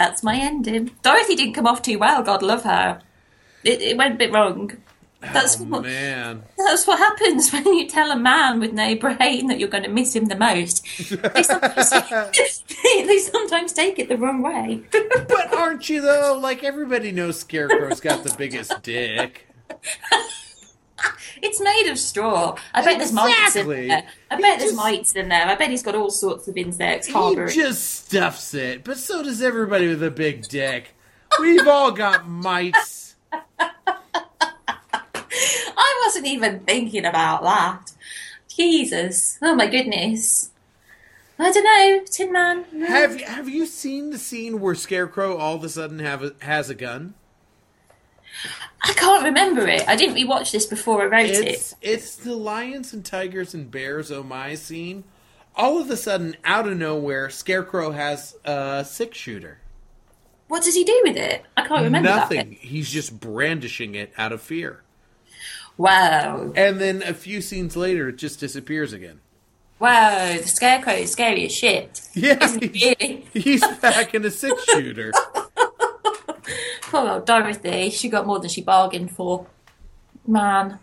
[0.00, 0.92] That's my ending.
[1.02, 2.22] Dorothy didn't come off too well.
[2.22, 3.02] God love her.
[3.62, 4.72] It, it went a bit wrong.
[5.20, 6.42] That's oh, what, man.
[6.56, 9.90] that's what happens when you tell a man with no brain that you're going to
[9.90, 10.86] miss him the most.
[11.34, 11.90] They sometimes,
[12.82, 14.84] they sometimes take it the wrong way.
[14.90, 16.38] But aren't you though?
[16.40, 19.48] Like everybody knows Scarecrow's got the biggest dick.
[21.42, 22.56] It's made of straw.
[22.74, 24.04] I bet there's mites in there.
[24.30, 25.46] I bet there's just- mites in there.
[25.46, 27.50] I bet he's got all sorts of insects He harbouring.
[27.54, 30.94] just stuffs it, but so does everybody with a big dick.
[31.40, 33.16] We've all got mites.
[34.52, 37.92] I wasn't even thinking about that.
[38.48, 39.38] Jesus.
[39.40, 40.50] Oh my goodness.
[41.38, 42.64] I don't know, Tin Man.
[42.86, 46.68] Have Have you seen the scene where Scarecrow all of a sudden have a, has
[46.68, 47.14] a gun?
[48.82, 49.86] I can't remember it.
[49.88, 51.78] I didn't rewatch this before I wrote It's it.
[51.82, 55.04] it's the lions and tigers and bears oh my scene.
[55.56, 59.58] All of a sudden, out of nowhere, Scarecrow has a six shooter.
[60.48, 61.44] What does he do with it?
[61.56, 62.08] I can't remember.
[62.08, 62.52] Nothing.
[62.60, 64.82] He's just brandishing it out of fear.
[65.76, 66.52] Wow.
[66.56, 69.20] And then a few scenes later, it just disappears again.
[69.78, 72.02] Wow, the scarecrow is scary as shit.
[72.14, 75.10] Yeah, he's, he's back in a six shooter.
[76.90, 77.88] Poor old Dorothy.
[77.90, 79.46] She got more than she bargained for.
[80.26, 80.80] Man.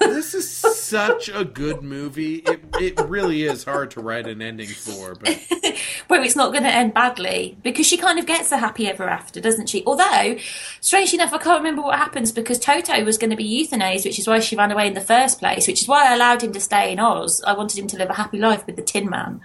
[0.00, 2.36] this is such a good movie.
[2.36, 5.40] It it really is hard to write an ending for, but
[6.08, 7.56] Where it's not going to end badly.
[7.62, 9.82] Because she kind of gets a happy ever after, doesn't she?
[9.86, 10.36] Although,
[10.82, 14.18] strangely enough, I can't remember what happens because Toto was going to be euthanized, which
[14.18, 16.52] is why she ran away in the first place, which is why I allowed him
[16.52, 17.42] to stay in Oz.
[17.46, 19.40] I wanted him to live a happy life with the Tin Man.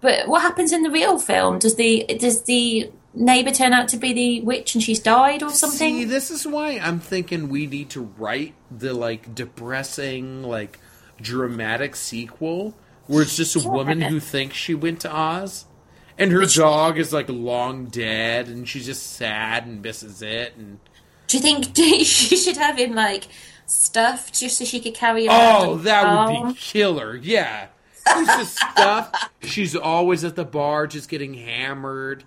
[0.00, 1.58] But what happens in the real film?
[1.58, 5.50] Does the does the neighbor turn out to be the witch and she's died or
[5.50, 5.98] something?
[5.98, 10.78] see, this is why I'm thinking we need to write the like depressing, like
[11.20, 12.74] dramatic sequel
[13.06, 15.66] where it's just a woman who thinks she went to Oz.
[16.16, 20.54] And her dog is like long dead, and she's just sad and misses it.
[20.56, 20.78] And
[21.26, 23.26] Do you think she should have him like
[23.66, 25.32] stuffed just so she could carry him?
[25.32, 27.16] oh, that would be um, killer!
[27.16, 27.66] Yeah,
[28.12, 29.16] she's just stuffed.
[29.42, 32.24] She's always at the bar, just getting hammered,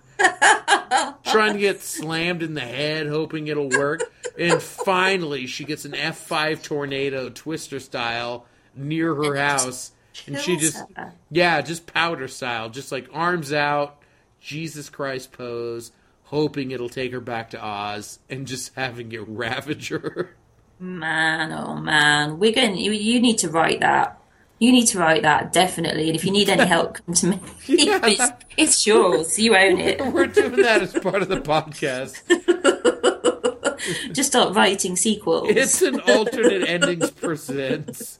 [1.24, 4.10] trying to get slammed in the head, hoping it'll work.
[4.38, 9.92] And finally, she gets an F five tornado twister style near her house,
[10.26, 10.82] and she just
[11.30, 14.02] yeah, just powder style, just like arms out,
[14.40, 15.92] Jesus Christ pose,
[16.24, 20.36] hoping it'll take her back to Oz, and just having it ravage her.
[20.80, 22.76] Man, oh man, we're going.
[22.76, 24.20] You, you need to write that.
[24.58, 26.08] You need to write that definitely.
[26.08, 27.40] And if you need any help, come to me.
[27.66, 28.00] Yeah.
[28.02, 29.38] it's, it's yours.
[29.38, 30.04] You own it.
[30.12, 32.22] We're doing that as part of the podcast.
[34.12, 35.48] Just start writing sequels.
[35.50, 38.18] It's an alternate endings presents.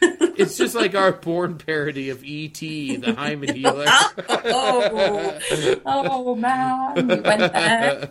[0.00, 3.84] It's just like our porn parody of E.T., the Hymen Healer.
[3.86, 5.38] oh,
[5.86, 8.08] oh man, you went there.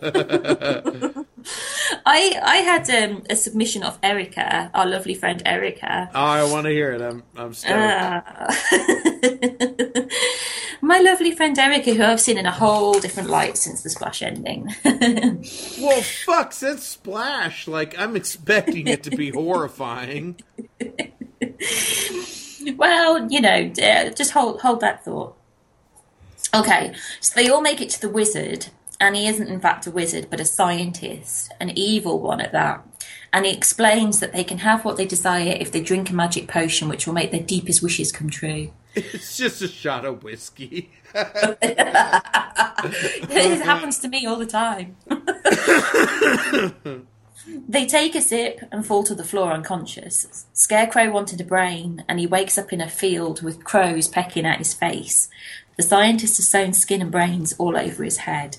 [2.06, 6.10] I I had um, a submission of Erica, our lovely friend Erica.
[6.14, 7.02] Oh, I want to hear it.
[7.02, 7.74] I'm, I'm stoked.
[7.76, 8.56] Ah.
[10.84, 14.20] My lovely friend Erica, who I've seen in a whole different light since the splash
[14.20, 14.70] ending.
[14.84, 20.42] well, fuck, since Splash, like, I'm expecting it to be horrifying.
[22.76, 25.34] well, you know, uh, just hold hold that thought.
[26.54, 28.66] Okay, so they all make it to the wizard,
[29.00, 32.86] and he isn't in fact a wizard, but a scientist, an evil one at that.
[33.32, 36.46] And he explains that they can have what they desire if they drink a magic
[36.46, 38.70] potion, which will make their deepest wishes come true.
[38.94, 40.92] It's just a shot of whiskey.
[41.14, 41.78] it
[43.62, 44.96] happens to me all the time.
[47.68, 50.46] they take a sip and fall to the floor unconscious.
[50.52, 54.58] Scarecrow wanted a brain, and he wakes up in a field with crows pecking at
[54.58, 55.28] his face.
[55.76, 58.58] The scientist has sewn skin and brains all over his head.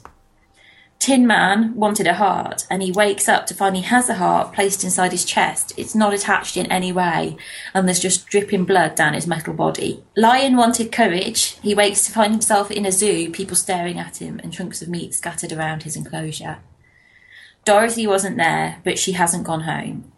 [1.00, 4.54] Tin Man wanted a heart, and he wakes up to find he has a heart
[4.54, 5.72] placed inside his chest.
[5.78, 7.38] It's not attached in any way,
[7.74, 10.04] and there's just dripping blood down his metal body.
[10.16, 11.58] Lion wanted courage.
[11.62, 14.90] He wakes to find himself in a zoo, people staring at him, and chunks of
[14.90, 16.58] meat scattered around his enclosure.
[17.66, 20.12] Dorothy wasn't there, but she hasn't gone home.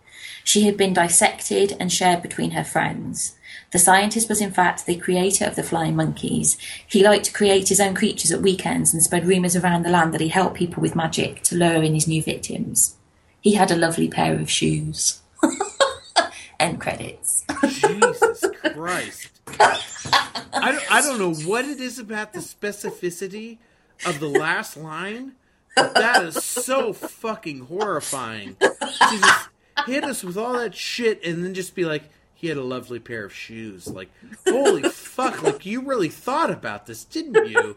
[0.43, 3.36] She had been dissected and shared between her friends.
[3.71, 6.57] The scientist was, in fact, the creator of the flying monkeys.
[6.87, 10.13] He liked to create his own creatures at weekends and spread rumours around the land
[10.13, 12.95] that he helped people with magic to lure in his new victims.
[13.41, 15.21] He had a lovely pair of shoes.
[16.59, 17.45] End credits.
[17.61, 19.29] Jesus Christ.
[19.59, 23.57] I don't, I don't know what it is about the specificity
[24.05, 25.33] of the last line,
[25.75, 28.55] but that is so fucking horrifying.
[28.59, 29.49] To just
[29.85, 32.03] hit us with all that shit and then just be like,
[32.37, 33.87] he had a lovely pair of shoes.
[33.87, 34.11] Like,
[34.47, 35.41] holy fuck!
[35.41, 37.75] Like, you really thought about this, didn't you?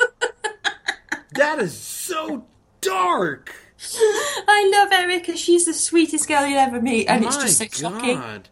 [1.32, 2.44] That is so
[2.82, 3.54] dark.
[4.46, 5.34] I love Erica.
[5.38, 8.18] She's the sweetest girl you'll ever meet, and it's just so shocking.
[8.18, 8.48] God.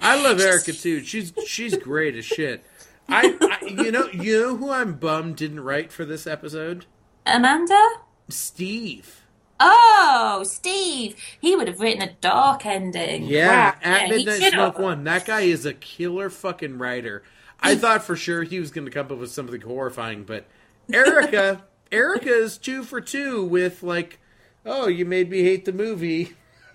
[0.00, 1.02] I love Erica too.
[1.04, 2.64] She's she's great as shit.
[3.06, 6.86] I, I you know you know who I'm bummed didn't write for this episode?
[7.26, 7.86] Amanda?
[8.30, 9.19] Steve.
[9.60, 11.16] Oh, Steve.
[11.40, 13.24] He would have written a dark ending.
[13.24, 13.76] Yeah, Wow.
[13.82, 14.82] at he Midnight should Smoke have.
[14.82, 15.04] One.
[15.04, 17.22] That guy is a killer fucking writer.
[17.60, 20.46] I thought for sure he was going to come up with something horrifying, but
[20.90, 24.18] Erica, Erica is two for two with like,
[24.64, 26.32] oh, you made me hate the movie.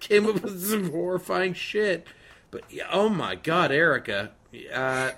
[0.00, 2.06] Came up with some horrifying shit,
[2.50, 4.30] but oh my god, Erica,
[4.72, 5.10] uh,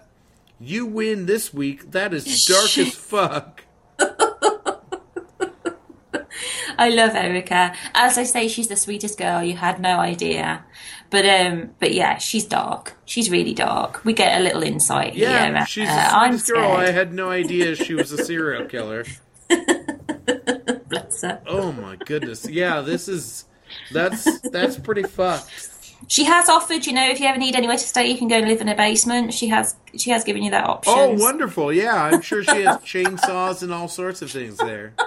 [0.59, 1.93] you win this week.
[1.93, 3.63] That is dark as fuck.
[6.79, 7.73] I love Erica.
[7.95, 9.43] As I say, she's the sweetest girl.
[9.43, 10.65] You had no idea.
[11.11, 12.97] But um, but yeah, she's dark.
[13.05, 14.05] She's really dark.
[14.05, 15.67] We get a little insight Yeah, here.
[15.67, 16.73] she's Uh, the sweetest girl.
[16.73, 19.05] I had no idea she was a serial killer.
[20.89, 21.41] Bless her.
[21.47, 22.49] Oh my goodness.
[22.49, 23.45] Yeah, this is
[23.93, 25.71] that's that's pretty fucked.
[26.09, 28.37] She has offered, you know, if you ever need anywhere to stay, you can go
[28.37, 29.33] and live in a basement.
[29.33, 30.93] She has she has given you that option.
[30.95, 31.73] Oh, wonderful.
[31.73, 34.93] Yeah, I'm sure she has chainsaws and all sorts of things there.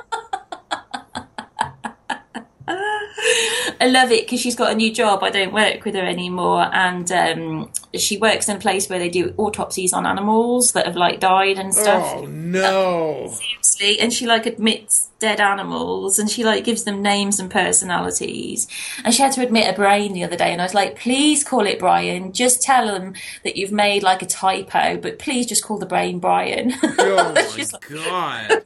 [3.81, 5.23] I love it because she's got a new job.
[5.23, 9.09] I don't work with her anymore, and um, she works in a place where they
[9.09, 12.13] do autopsies on animals that have like died and stuff.
[12.17, 13.31] Oh no.
[13.33, 18.67] Seriously, and she like admits dead animals, and she like gives them names and personalities.
[19.03, 21.43] And she had to admit a brain the other day, and I was like, "Please
[21.43, 22.33] call it Brian.
[22.33, 23.13] Just tell them
[23.43, 27.41] that you've made like a typo, but please just call the brain Brian." Oh my
[27.55, 28.63] She's like, god.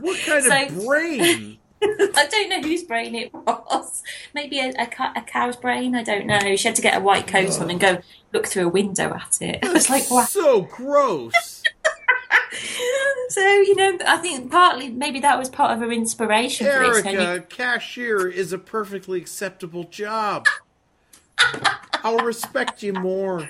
[0.00, 1.58] What kind So- of brain?
[2.16, 4.02] I don't know whose brain it was.
[4.34, 5.94] Maybe a, a, a cow's brain.
[5.94, 6.56] I don't know.
[6.56, 7.98] She had to get a white coat on and go
[8.32, 9.60] look through a window at it.
[9.64, 10.24] I was like, wow.
[10.24, 11.62] So gross.
[13.28, 17.42] So you know, I think partly maybe that was part of her inspiration for this.
[17.48, 20.46] Cashier is a perfectly acceptable job.
[22.04, 23.48] I'll respect you more.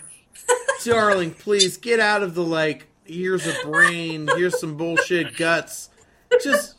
[0.85, 5.91] Darling, please get out of the like, here's a brain, here's some bullshit guts.
[6.43, 6.76] Just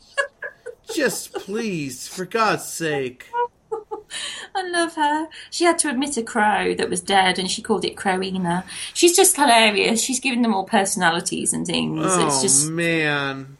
[0.94, 3.26] just please, for God's sake.
[4.54, 5.28] I love her.
[5.50, 8.64] She had to admit a crow that was dead, and she called it Crowina.
[8.94, 10.02] She's just hilarious.
[10.02, 12.00] She's given them all personalities and things.
[12.02, 13.58] Oh it's just man.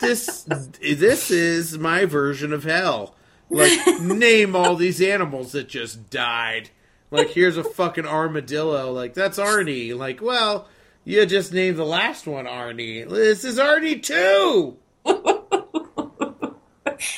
[0.00, 0.42] This
[0.80, 3.14] this is my version of hell.
[3.48, 6.70] Like name all these animals that just died.
[7.10, 8.92] Like here's a fucking armadillo.
[8.92, 9.96] Like that's Arnie.
[9.96, 10.68] Like well,
[11.04, 13.08] you just named the last one Arnie.
[13.08, 14.76] This is Arnie too.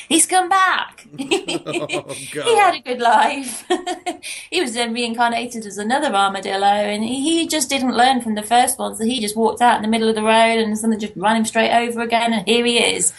[0.09, 1.05] he's come back.
[1.17, 2.45] Oh god.
[2.45, 3.65] He had a good life.
[4.49, 8.77] he was then reincarnated as another armadillo, and he just didn't learn from the first
[8.77, 8.95] one.
[8.95, 11.37] So he just walked out in the middle of the road, and something just ran
[11.37, 12.33] him straight over again.
[12.33, 13.13] And here he is.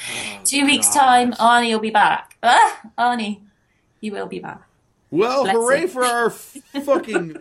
[0.44, 2.36] Two weeks' time, Arnie will be back.
[2.42, 3.40] Ah, Arnie,
[4.00, 4.62] he will be back.
[5.10, 5.88] Well, Bless hooray him.
[5.88, 7.36] for our fucking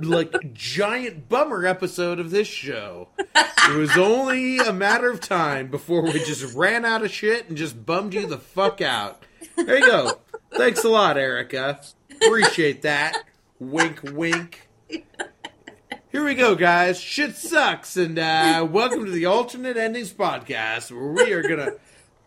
[0.00, 3.08] like giant bummer episode of this show.
[3.18, 7.56] It was only a matter of time before we just ran out of shit and
[7.56, 9.22] just bummed you the fuck out.
[9.56, 10.20] There you go.
[10.56, 11.80] Thanks a lot, Erica.
[12.10, 13.24] Appreciate that.
[13.58, 14.68] Wink, wink.
[14.88, 17.00] Here we go, guys.
[17.00, 21.72] Shit sucks, and uh, welcome to the Alternate Endings Podcast, where we are gonna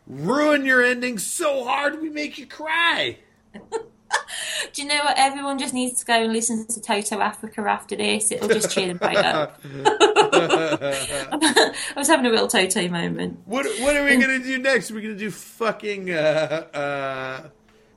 [0.05, 3.17] ruin your ending so hard we make you cry.
[4.73, 5.17] Do you know what?
[5.17, 8.31] Everyone just needs to go and listen to Toto Africa after this.
[8.31, 9.59] It'll just cheer them right up.
[9.65, 13.39] I was having a real Toto moment.
[13.45, 14.91] What what are we gonna do next?
[14.91, 17.49] We're gonna do fucking uh uh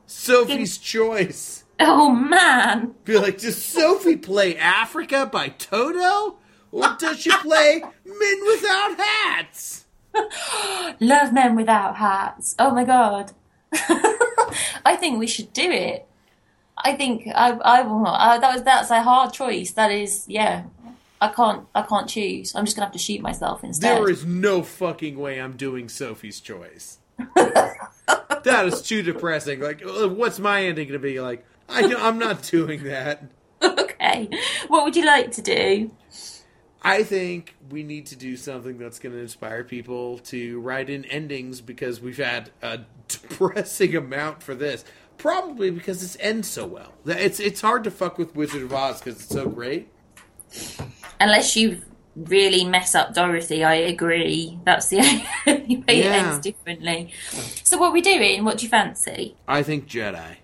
[0.07, 1.65] Sophie's Choice.
[1.79, 2.95] Oh man!
[3.05, 6.39] Be like, does Sophie play Africa by Toto?
[6.73, 9.87] Or does she play Men Without Hats?
[11.01, 12.55] Love men without hats.
[12.59, 13.33] Oh my god!
[14.85, 16.07] I think we should do it.
[16.77, 18.21] I think I I will not.
[18.21, 19.73] Uh, that was that's a hard choice.
[19.73, 20.65] That is, yeah.
[21.21, 22.55] I can't I can't choose.
[22.55, 23.97] I'm just gonna have to shoot myself instead.
[23.97, 26.99] There is no fucking way I'm doing Sophie's Choice.
[27.37, 29.61] that is too depressing.
[29.61, 31.21] Like, uh, what's my ending gonna be?
[31.21, 33.23] Like, I know, I'm not doing that.
[33.63, 34.31] okay.
[34.69, 35.91] What would you like to do?
[36.83, 41.05] I think we need to do something that's going to inspire people to write in
[41.05, 44.85] endings because we've had a depressing amount for this.
[45.19, 46.95] Probably because this ends so well.
[47.05, 49.89] It's it's hard to fuck with Wizard of Oz because it's so great.
[51.21, 51.83] Unless you
[52.17, 54.59] really mess up Dorothy, I agree.
[54.65, 54.99] That's the
[55.47, 57.13] only way it ends differently.
[57.65, 58.45] So what are we doing?
[58.45, 59.37] What do you fancy?
[59.47, 60.37] I think Jedi.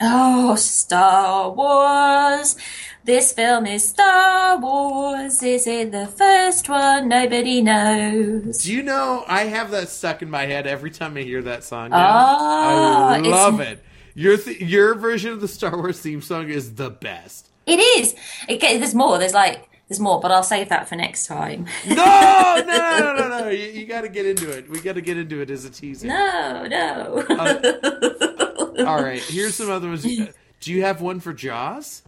[0.00, 2.56] Oh, Star Wars.
[3.04, 5.42] This film is Star Wars.
[5.42, 7.08] Is it the first one?
[7.08, 8.58] Nobody knows.
[8.64, 11.64] Do you know I have that stuck in my head every time I hear that
[11.64, 11.90] song?
[11.90, 11.96] now.
[11.98, 13.82] Ah, I love it.
[14.14, 17.50] Your th- your version of the Star Wars theme song is the best.
[17.66, 18.14] It is.
[18.48, 19.18] It there's more.
[19.18, 21.66] There's like there's more, but I'll save that for next time.
[21.86, 23.48] No, no, no, no, no, no.
[23.48, 24.68] You, you got to get into it.
[24.70, 26.06] We got to get into it as a teaser.
[26.06, 28.36] no, no.
[28.78, 30.02] All right, here's some other ones.
[30.02, 32.02] Do you have one for Jaws?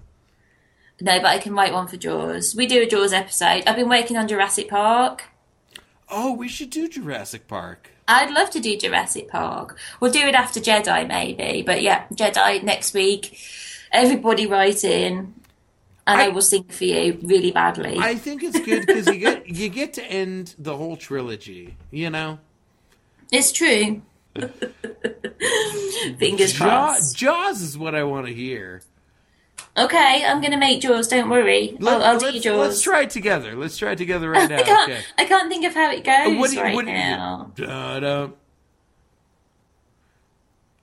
[1.01, 2.55] no, but I can write one for Jaws.
[2.57, 3.65] We do a Jaws episode.
[3.67, 5.25] I've been working on Jurassic Park.
[6.09, 7.91] Oh, we should do Jurassic Park.
[8.09, 9.77] I'd love to do Jurassic Park.
[10.01, 11.63] We'll do it after Jedi, maybe.
[11.63, 13.37] But yeah, Jedi next week.
[13.93, 15.35] Everybody write in,
[16.07, 17.97] and I, I- will sing for you really badly.
[17.99, 21.77] I think it's good because you get you get to end the whole trilogy.
[21.91, 22.39] You know,
[23.33, 24.01] it's true.
[26.19, 27.17] Fingers Jaws, crossed.
[27.17, 28.83] Jaws is what I want to hear.
[29.77, 31.09] Okay, I'm gonna make Jaws.
[31.09, 31.77] Don't worry.
[31.81, 32.57] Let, I'll, I'll do Jaws.
[32.59, 33.55] let's try it together.
[33.55, 34.57] Let's try it together right now.
[34.59, 34.91] I can't.
[34.91, 35.03] Okay.
[35.19, 36.97] I can't think of how it uh, goes What do you, right what do you,
[36.97, 37.53] now.
[37.55, 38.35] da-dum,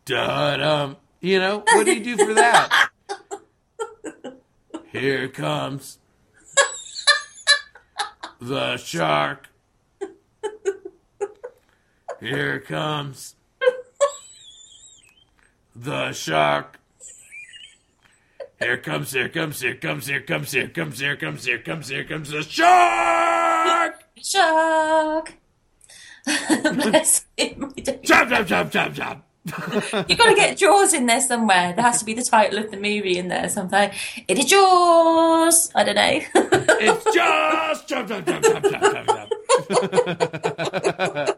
[0.06, 0.98] da-dum.
[1.22, 2.90] You know, what do you do for that?
[4.92, 5.98] Here comes
[8.40, 9.48] the shark.
[12.20, 13.36] Here comes
[15.76, 16.80] the shark.
[18.60, 22.04] Here comes, here comes, here comes, here comes, here comes, here comes, here comes, here
[22.06, 24.04] comes the shark!
[24.22, 25.34] Shark.
[26.26, 27.74] Bless him.
[28.04, 29.26] Jump, jump, jump, jump, jump.
[29.46, 31.74] You've got to get Jaws in there somewhere.
[31.74, 33.92] There has to be the title of the movie in there sometime.
[34.28, 35.70] It is Jaws.
[35.76, 36.22] I don't know.
[36.80, 39.30] It's just jump, jump, jump, jump, jump, jump,
[41.16, 41.33] jump.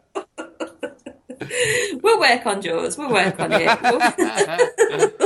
[2.06, 2.96] We'll work on yours.
[2.96, 5.20] We'll work on it.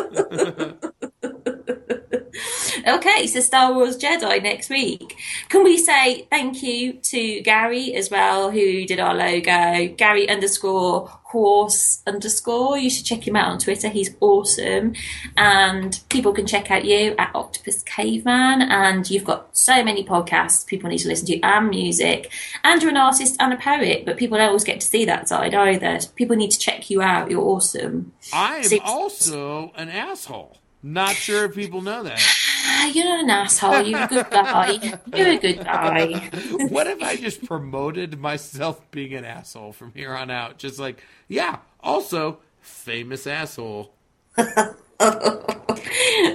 [2.86, 5.16] okay, so Star Wars Jedi next week.
[5.48, 9.94] Can we say thank you to Gary as well, who did our logo?
[9.96, 12.76] Gary underscore horse underscore.
[12.76, 13.88] You should check him out on Twitter.
[13.88, 14.94] He's awesome.
[15.36, 18.62] And people can check out you at Octopus Caveman.
[18.62, 22.32] And you've got so many podcasts people need to listen to and music.
[22.64, 25.28] And you're an artist and a poet, but people don't always get to see that
[25.28, 26.00] side either.
[26.16, 27.30] People need to check you out.
[27.30, 28.12] You're awesome.
[28.32, 30.56] I'm Six- also an asshole.
[30.82, 32.18] Not sure if people know that.
[32.62, 33.82] Ah, You're not an asshole.
[33.82, 34.98] You're a good guy.
[35.14, 36.30] You're a good guy.
[36.68, 40.58] What if I just promoted myself being an asshole from here on out?
[40.58, 43.92] Just like, yeah, also famous asshole.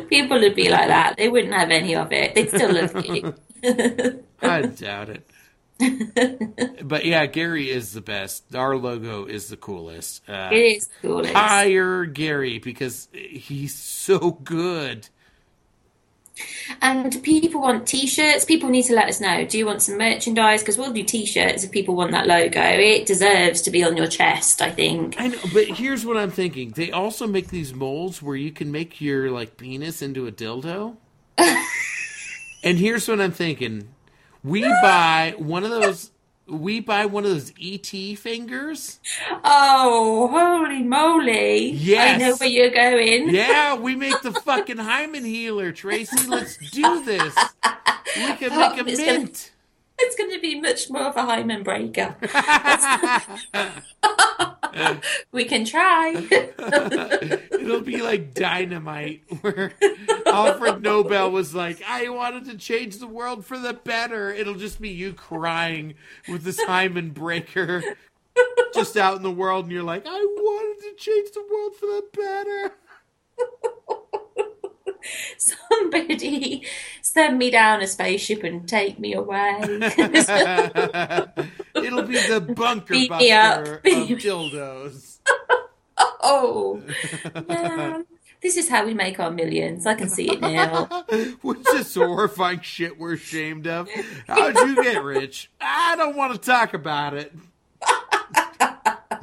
[0.09, 1.15] People would be like that.
[1.17, 2.36] They wouldn't have any of it.
[2.36, 3.34] They'd still love you.
[4.41, 5.28] I doubt it.
[6.88, 8.55] but yeah, Gary is the best.
[8.55, 10.28] Our logo is the coolest.
[10.28, 11.26] Uh, It is cool.
[11.28, 15.09] hire Gary because he's so good.
[16.81, 18.45] And people want t-shirts.
[18.45, 19.45] People need to let us know.
[19.45, 20.61] Do you want some merchandise?
[20.61, 22.61] Because we'll do t-shirts if people want that logo.
[22.61, 24.61] It deserves to be on your chest.
[24.61, 25.15] I think.
[25.19, 26.71] I know, but here's what I'm thinking.
[26.71, 30.97] They also make these molds where you can make your like penis into a dildo.
[31.38, 33.89] and here's what I'm thinking.
[34.43, 36.11] We buy one of those
[36.47, 37.87] we buy one of those ET
[38.17, 38.99] fingers.
[39.43, 41.71] Oh, holy moly!
[41.71, 42.15] Yes.
[42.15, 43.29] I know where you're going.
[43.33, 46.27] Yeah, we make the fucking hymen healer, Tracey.
[46.27, 47.35] Let's do this.
[48.15, 49.51] We can make a It's gonna- mint.
[49.97, 52.15] It's going to be much more of a hymen breaker.
[55.31, 56.13] we can try.
[57.51, 59.73] It'll be like dynamite, where
[60.25, 64.31] Alfred Nobel was like, I wanted to change the world for the better.
[64.31, 65.93] It'll just be you crying
[66.27, 67.83] with this hymen breaker
[68.73, 71.85] just out in the world, and you're like, I wanted to change the world for
[71.85, 72.73] the better.
[75.38, 76.66] Somebody
[77.01, 79.58] send me down a spaceship and take me away.
[79.62, 79.80] It'll
[82.03, 83.66] be the bunker Beat me up.
[83.66, 85.20] of me- dildos.
[85.97, 86.82] oh,
[87.47, 88.06] man.
[88.41, 89.88] This is how we make our millions.
[89.88, 90.86] I can see it now.
[91.41, 93.89] What's this horrifying shit we're ashamed of?
[94.28, 95.49] How'd you get rich?
[95.60, 97.34] I don't want to talk about it.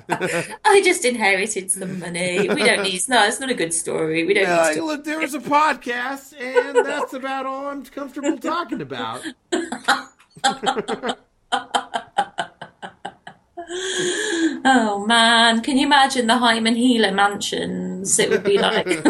[0.65, 2.49] I just inherited some money.
[2.49, 3.03] We don't need.
[3.09, 4.25] No, it's not a good story.
[4.25, 4.85] We don't Yeah, need to.
[4.85, 9.23] look, there was a podcast, and that's about all I'm comfortable talking about.
[14.65, 18.19] Oh man, can you imagine the Hymen Healer mansions?
[18.19, 18.87] It would be like.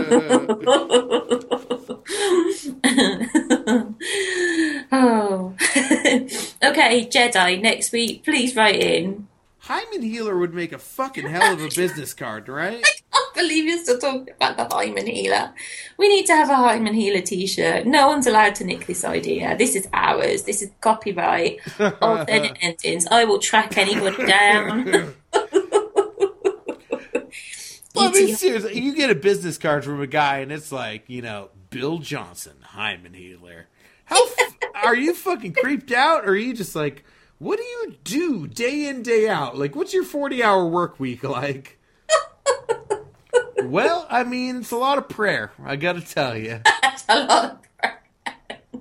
[4.92, 5.54] oh.
[6.62, 9.26] okay, Jedi, next week, please write in.
[9.66, 12.84] Hymen Healer would make a fucking hell of a business card, right?
[13.12, 15.52] I can't believe you're still talking about the hymen healer.
[15.98, 17.86] We need to have a hymen healer t-shirt.
[17.86, 19.56] No one's allowed to nick this idea.
[19.56, 20.42] This is ours.
[20.42, 21.60] This is copyright.
[22.00, 23.06] Alternate endings.
[23.06, 24.86] I will track anyone down.
[24.90, 25.12] Well,
[27.96, 31.22] I mean, seriously, you get a business card from a guy, and it's like, you
[31.22, 33.68] know, Bill Johnson, hymen healer.
[34.06, 37.04] How f- are you fucking creeped out, or are you just like,
[37.42, 39.58] what do you do day in day out?
[39.58, 41.76] Like, what's your forty-hour work week like?
[43.64, 45.50] well, I mean, it's a lot of prayer.
[45.64, 46.60] I got to tell you.
[46.82, 47.98] That's a lot of prayer.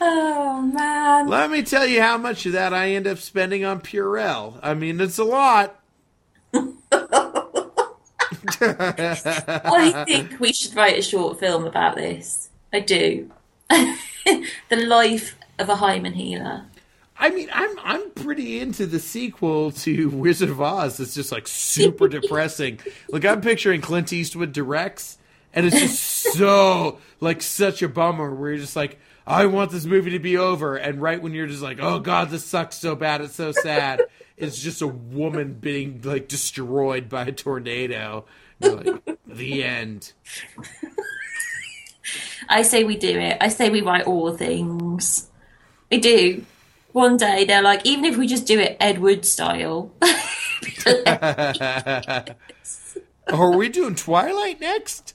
[0.00, 1.26] Oh man.
[1.26, 4.58] Let me tell you how much of that I end up spending on Purell.
[4.62, 5.80] I mean, it's a lot.
[8.60, 12.50] I think we should write a short film about this.
[12.72, 13.30] I do.
[13.68, 16.64] the life of a hymen healer.
[17.18, 21.00] I mean, I'm I'm pretty into the sequel to Wizard of Oz.
[21.00, 22.80] It's just like super depressing.
[23.08, 25.18] Like I'm picturing Clint Eastwood directs,
[25.52, 26.02] and it's just
[26.34, 28.32] so like such a bummer.
[28.32, 31.48] Where you're just like, I want this movie to be over, and right when you're
[31.48, 34.02] just like, oh god, this sucks so bad, it's so sad.
[34.36, 38.26] It's just a woman being like destroyed by a tornado.
[38.60, 40.12] You're like, the end.
[42.48, 43.38] I say we do it.
[43.40, 45.28] I say we write all things.
[45.90, 46.44] We do.
[46.92, 49.92] One day they're like, even if we just do it Edward style.
[53.28, 55.14] Are we doing Twilight next?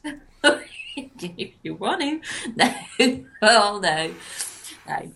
[0.96, 2.22] if you want to.
[2.56, 2.74] No.
[3.00, 4.14] Well, oh, no.
[4.88, 5.12] No.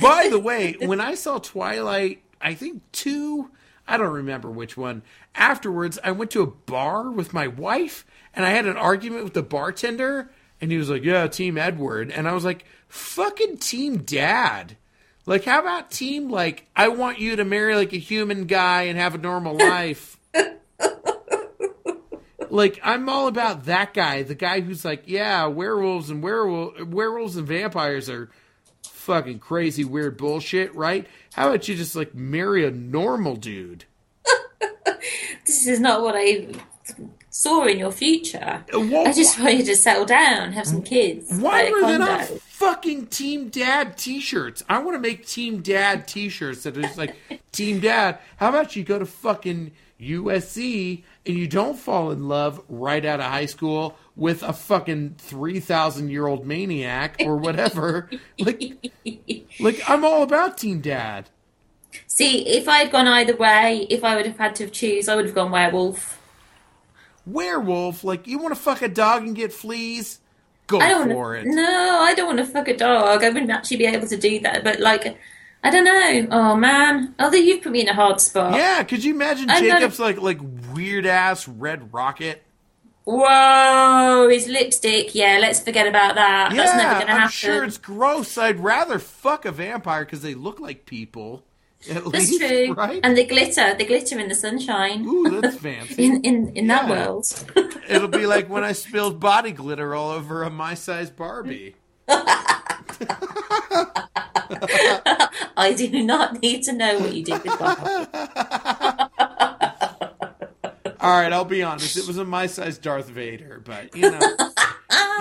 [0.00, 3.50] By the way, when I saw Twilight, I think two,
[3.86, 5.02] I don't remember which one.
[5.34, 9.34] Afterwards, I went to a bar with my wife and I had an argument with
[9.34, 10.30] the bartender
[10.60, 14.76] and he was like, "Yeah, team Edward." And I was like, "Fucking team dad."
[15.24, 18.98] Like how about team like I want you to marry like a human guy and
[18.98, 20.18] have a normal life.
[22.50, 27.36] like I'm all about that guy, the guy who's like, "Yeah, werewolves and werewolf werewolves
[27.36, 28.30] and vampires are
[28.84, 31.06] fucking crazy weird bullshit, right?
[31.34, 33.84] How about you just like marry a normal dude?
[35.44, 36.46] This is not what I
[37.32, 38.62] saw in your future.
[38.72, 41.32] Wha- I just want you to settle down, have some kids.
[41.32, 44.62] Why were there not fucking Team Dad t-shirts?
[44.68, 47.16] I want to make Team Dad t-shirts that are just like
[47.52, 48.18] Team Dad.
[48.36, 53.20] How about you go to fucking USC and you don't fall in love right out
[53.20, 58.10] of high school with a fucking 3000 year old maniac or whatever.
[58.38, 58.92] like
[59.58, 61.30] like I'm all about Team Dad.
[62.06, 65.24] See, if I'd gone either way, if I would have had to choose, I would
[65.26, 66.18] have gone werewolf.
[67.26, 70.18] Werewolf, like you want to fuck a dog and get fleas?
[70.66, 71.46] Go I don't for wanna, it.
[71.46, 73.22] No, I don't want to fuck a dog.
[73.22, 74.64] I wouldn't actually be able to do that.
[74.64, 75.16] But like,
[75.62, 76.26] I don't know.
[76.30, 78.54] Oh man, although you've put me in a hard spot.
[78.56, 80.38] Yeah, could you imagine I'm not Jacob's like like
[80.72, 82.42] weird ass red rocket?
[83.04, 85.14] Whoa, his lipstick.
[85.14, 86.52] Yeah, let's forget about that.
[86.52, 87.32] Yeah, That's never going to I'm happen.
[87.32, 88.38] sure it's gross.
[88.38, 91.42] I'd rather fuck a vampire because they look like people.
[91.90, 92.72] At That's least, true.
[92.74, 93.00] right?
[93.02, 95.04] And the glitter, the glitter in the sunshine.
[95.06, 96.04] Ooh, that's fancy.
[96.04, 97.26] in in in that world.
[97.88, 101.74] It'll be like when I spilled body glitter all over a my size Barbie.
[105.56, 107.78] I do not need to know what you did with Bob.
[111.00, 111.96] All right, I'll be honest.
[111.96, 114.20] It was a my size Darth Vader, but you know,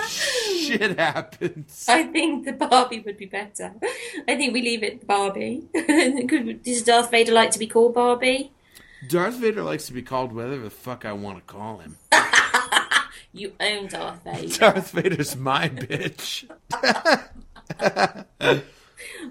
[0.08, 1.86] shit happens.
[1.88, 3.74] I think the Barbie would be better.
[4.28, 5.64] I think we leave it Barbie.
[6.64, 8.52] Does Darth Vader like to be called Barbie?
[9.10, 11.98] Darth Vader likes to be called whatever the fuck I want to call him.
[13.34, 14.58] You own Darth Vader.
[14.60, 16.44] Darth Vader's my bitch.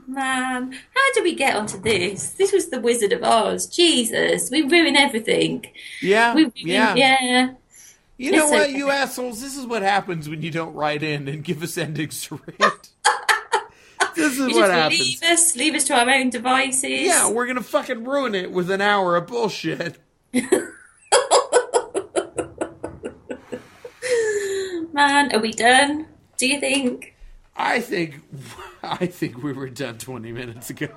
[0.07, 2.31] Man, how did we get onto this?
[2.31, 3.67] This was the Wizard of Oz.
[3.67, 5.67] Jesus, we ruin everything.
[6.01, 6.95] Yeah, We ruin, yeah.
[6.95, 7.51] yeah.
[8.21, 9.41] You know what, you assholes?
[9.41, 12.59] This is what happens when you don't write in and give us endings to read.
[14.15, 15.01] this is You what just happens.
[15.01, 16.85] leave us, leave us to our own devices.
[16.85, 19.97] Yeah, we're gonna fucking ruin it with an hour of bullshit.
[24.93, 26.07] Man, are we done?
[26.37, 27.15] Do you think?
[27.57, 28.17] I think,
[28.83, 30.89] I think we were done twenty minutes ago.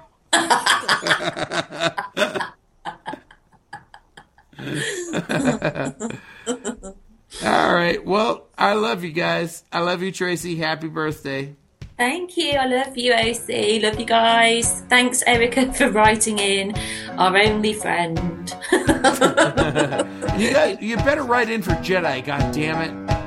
[7.44, 8.04] All right.
[8.04, 9.64] Well, I love you guys.
[9.72, 10.56] I love you, Tracey.
[10.58, 11.56] Happy birthday.
[11.98, 12.52] Thank you.
[12.52, 13.82] I love you, OC.
[13.84, 14.82] Love you guys.
[14.90, 16.76] Thanks, Erica, for writing in.
[17.18, 18.54] Our only friend.
[20.34, 22.26] You guys, you better write in for Jedi.
[22.26, 23.23] God damn it.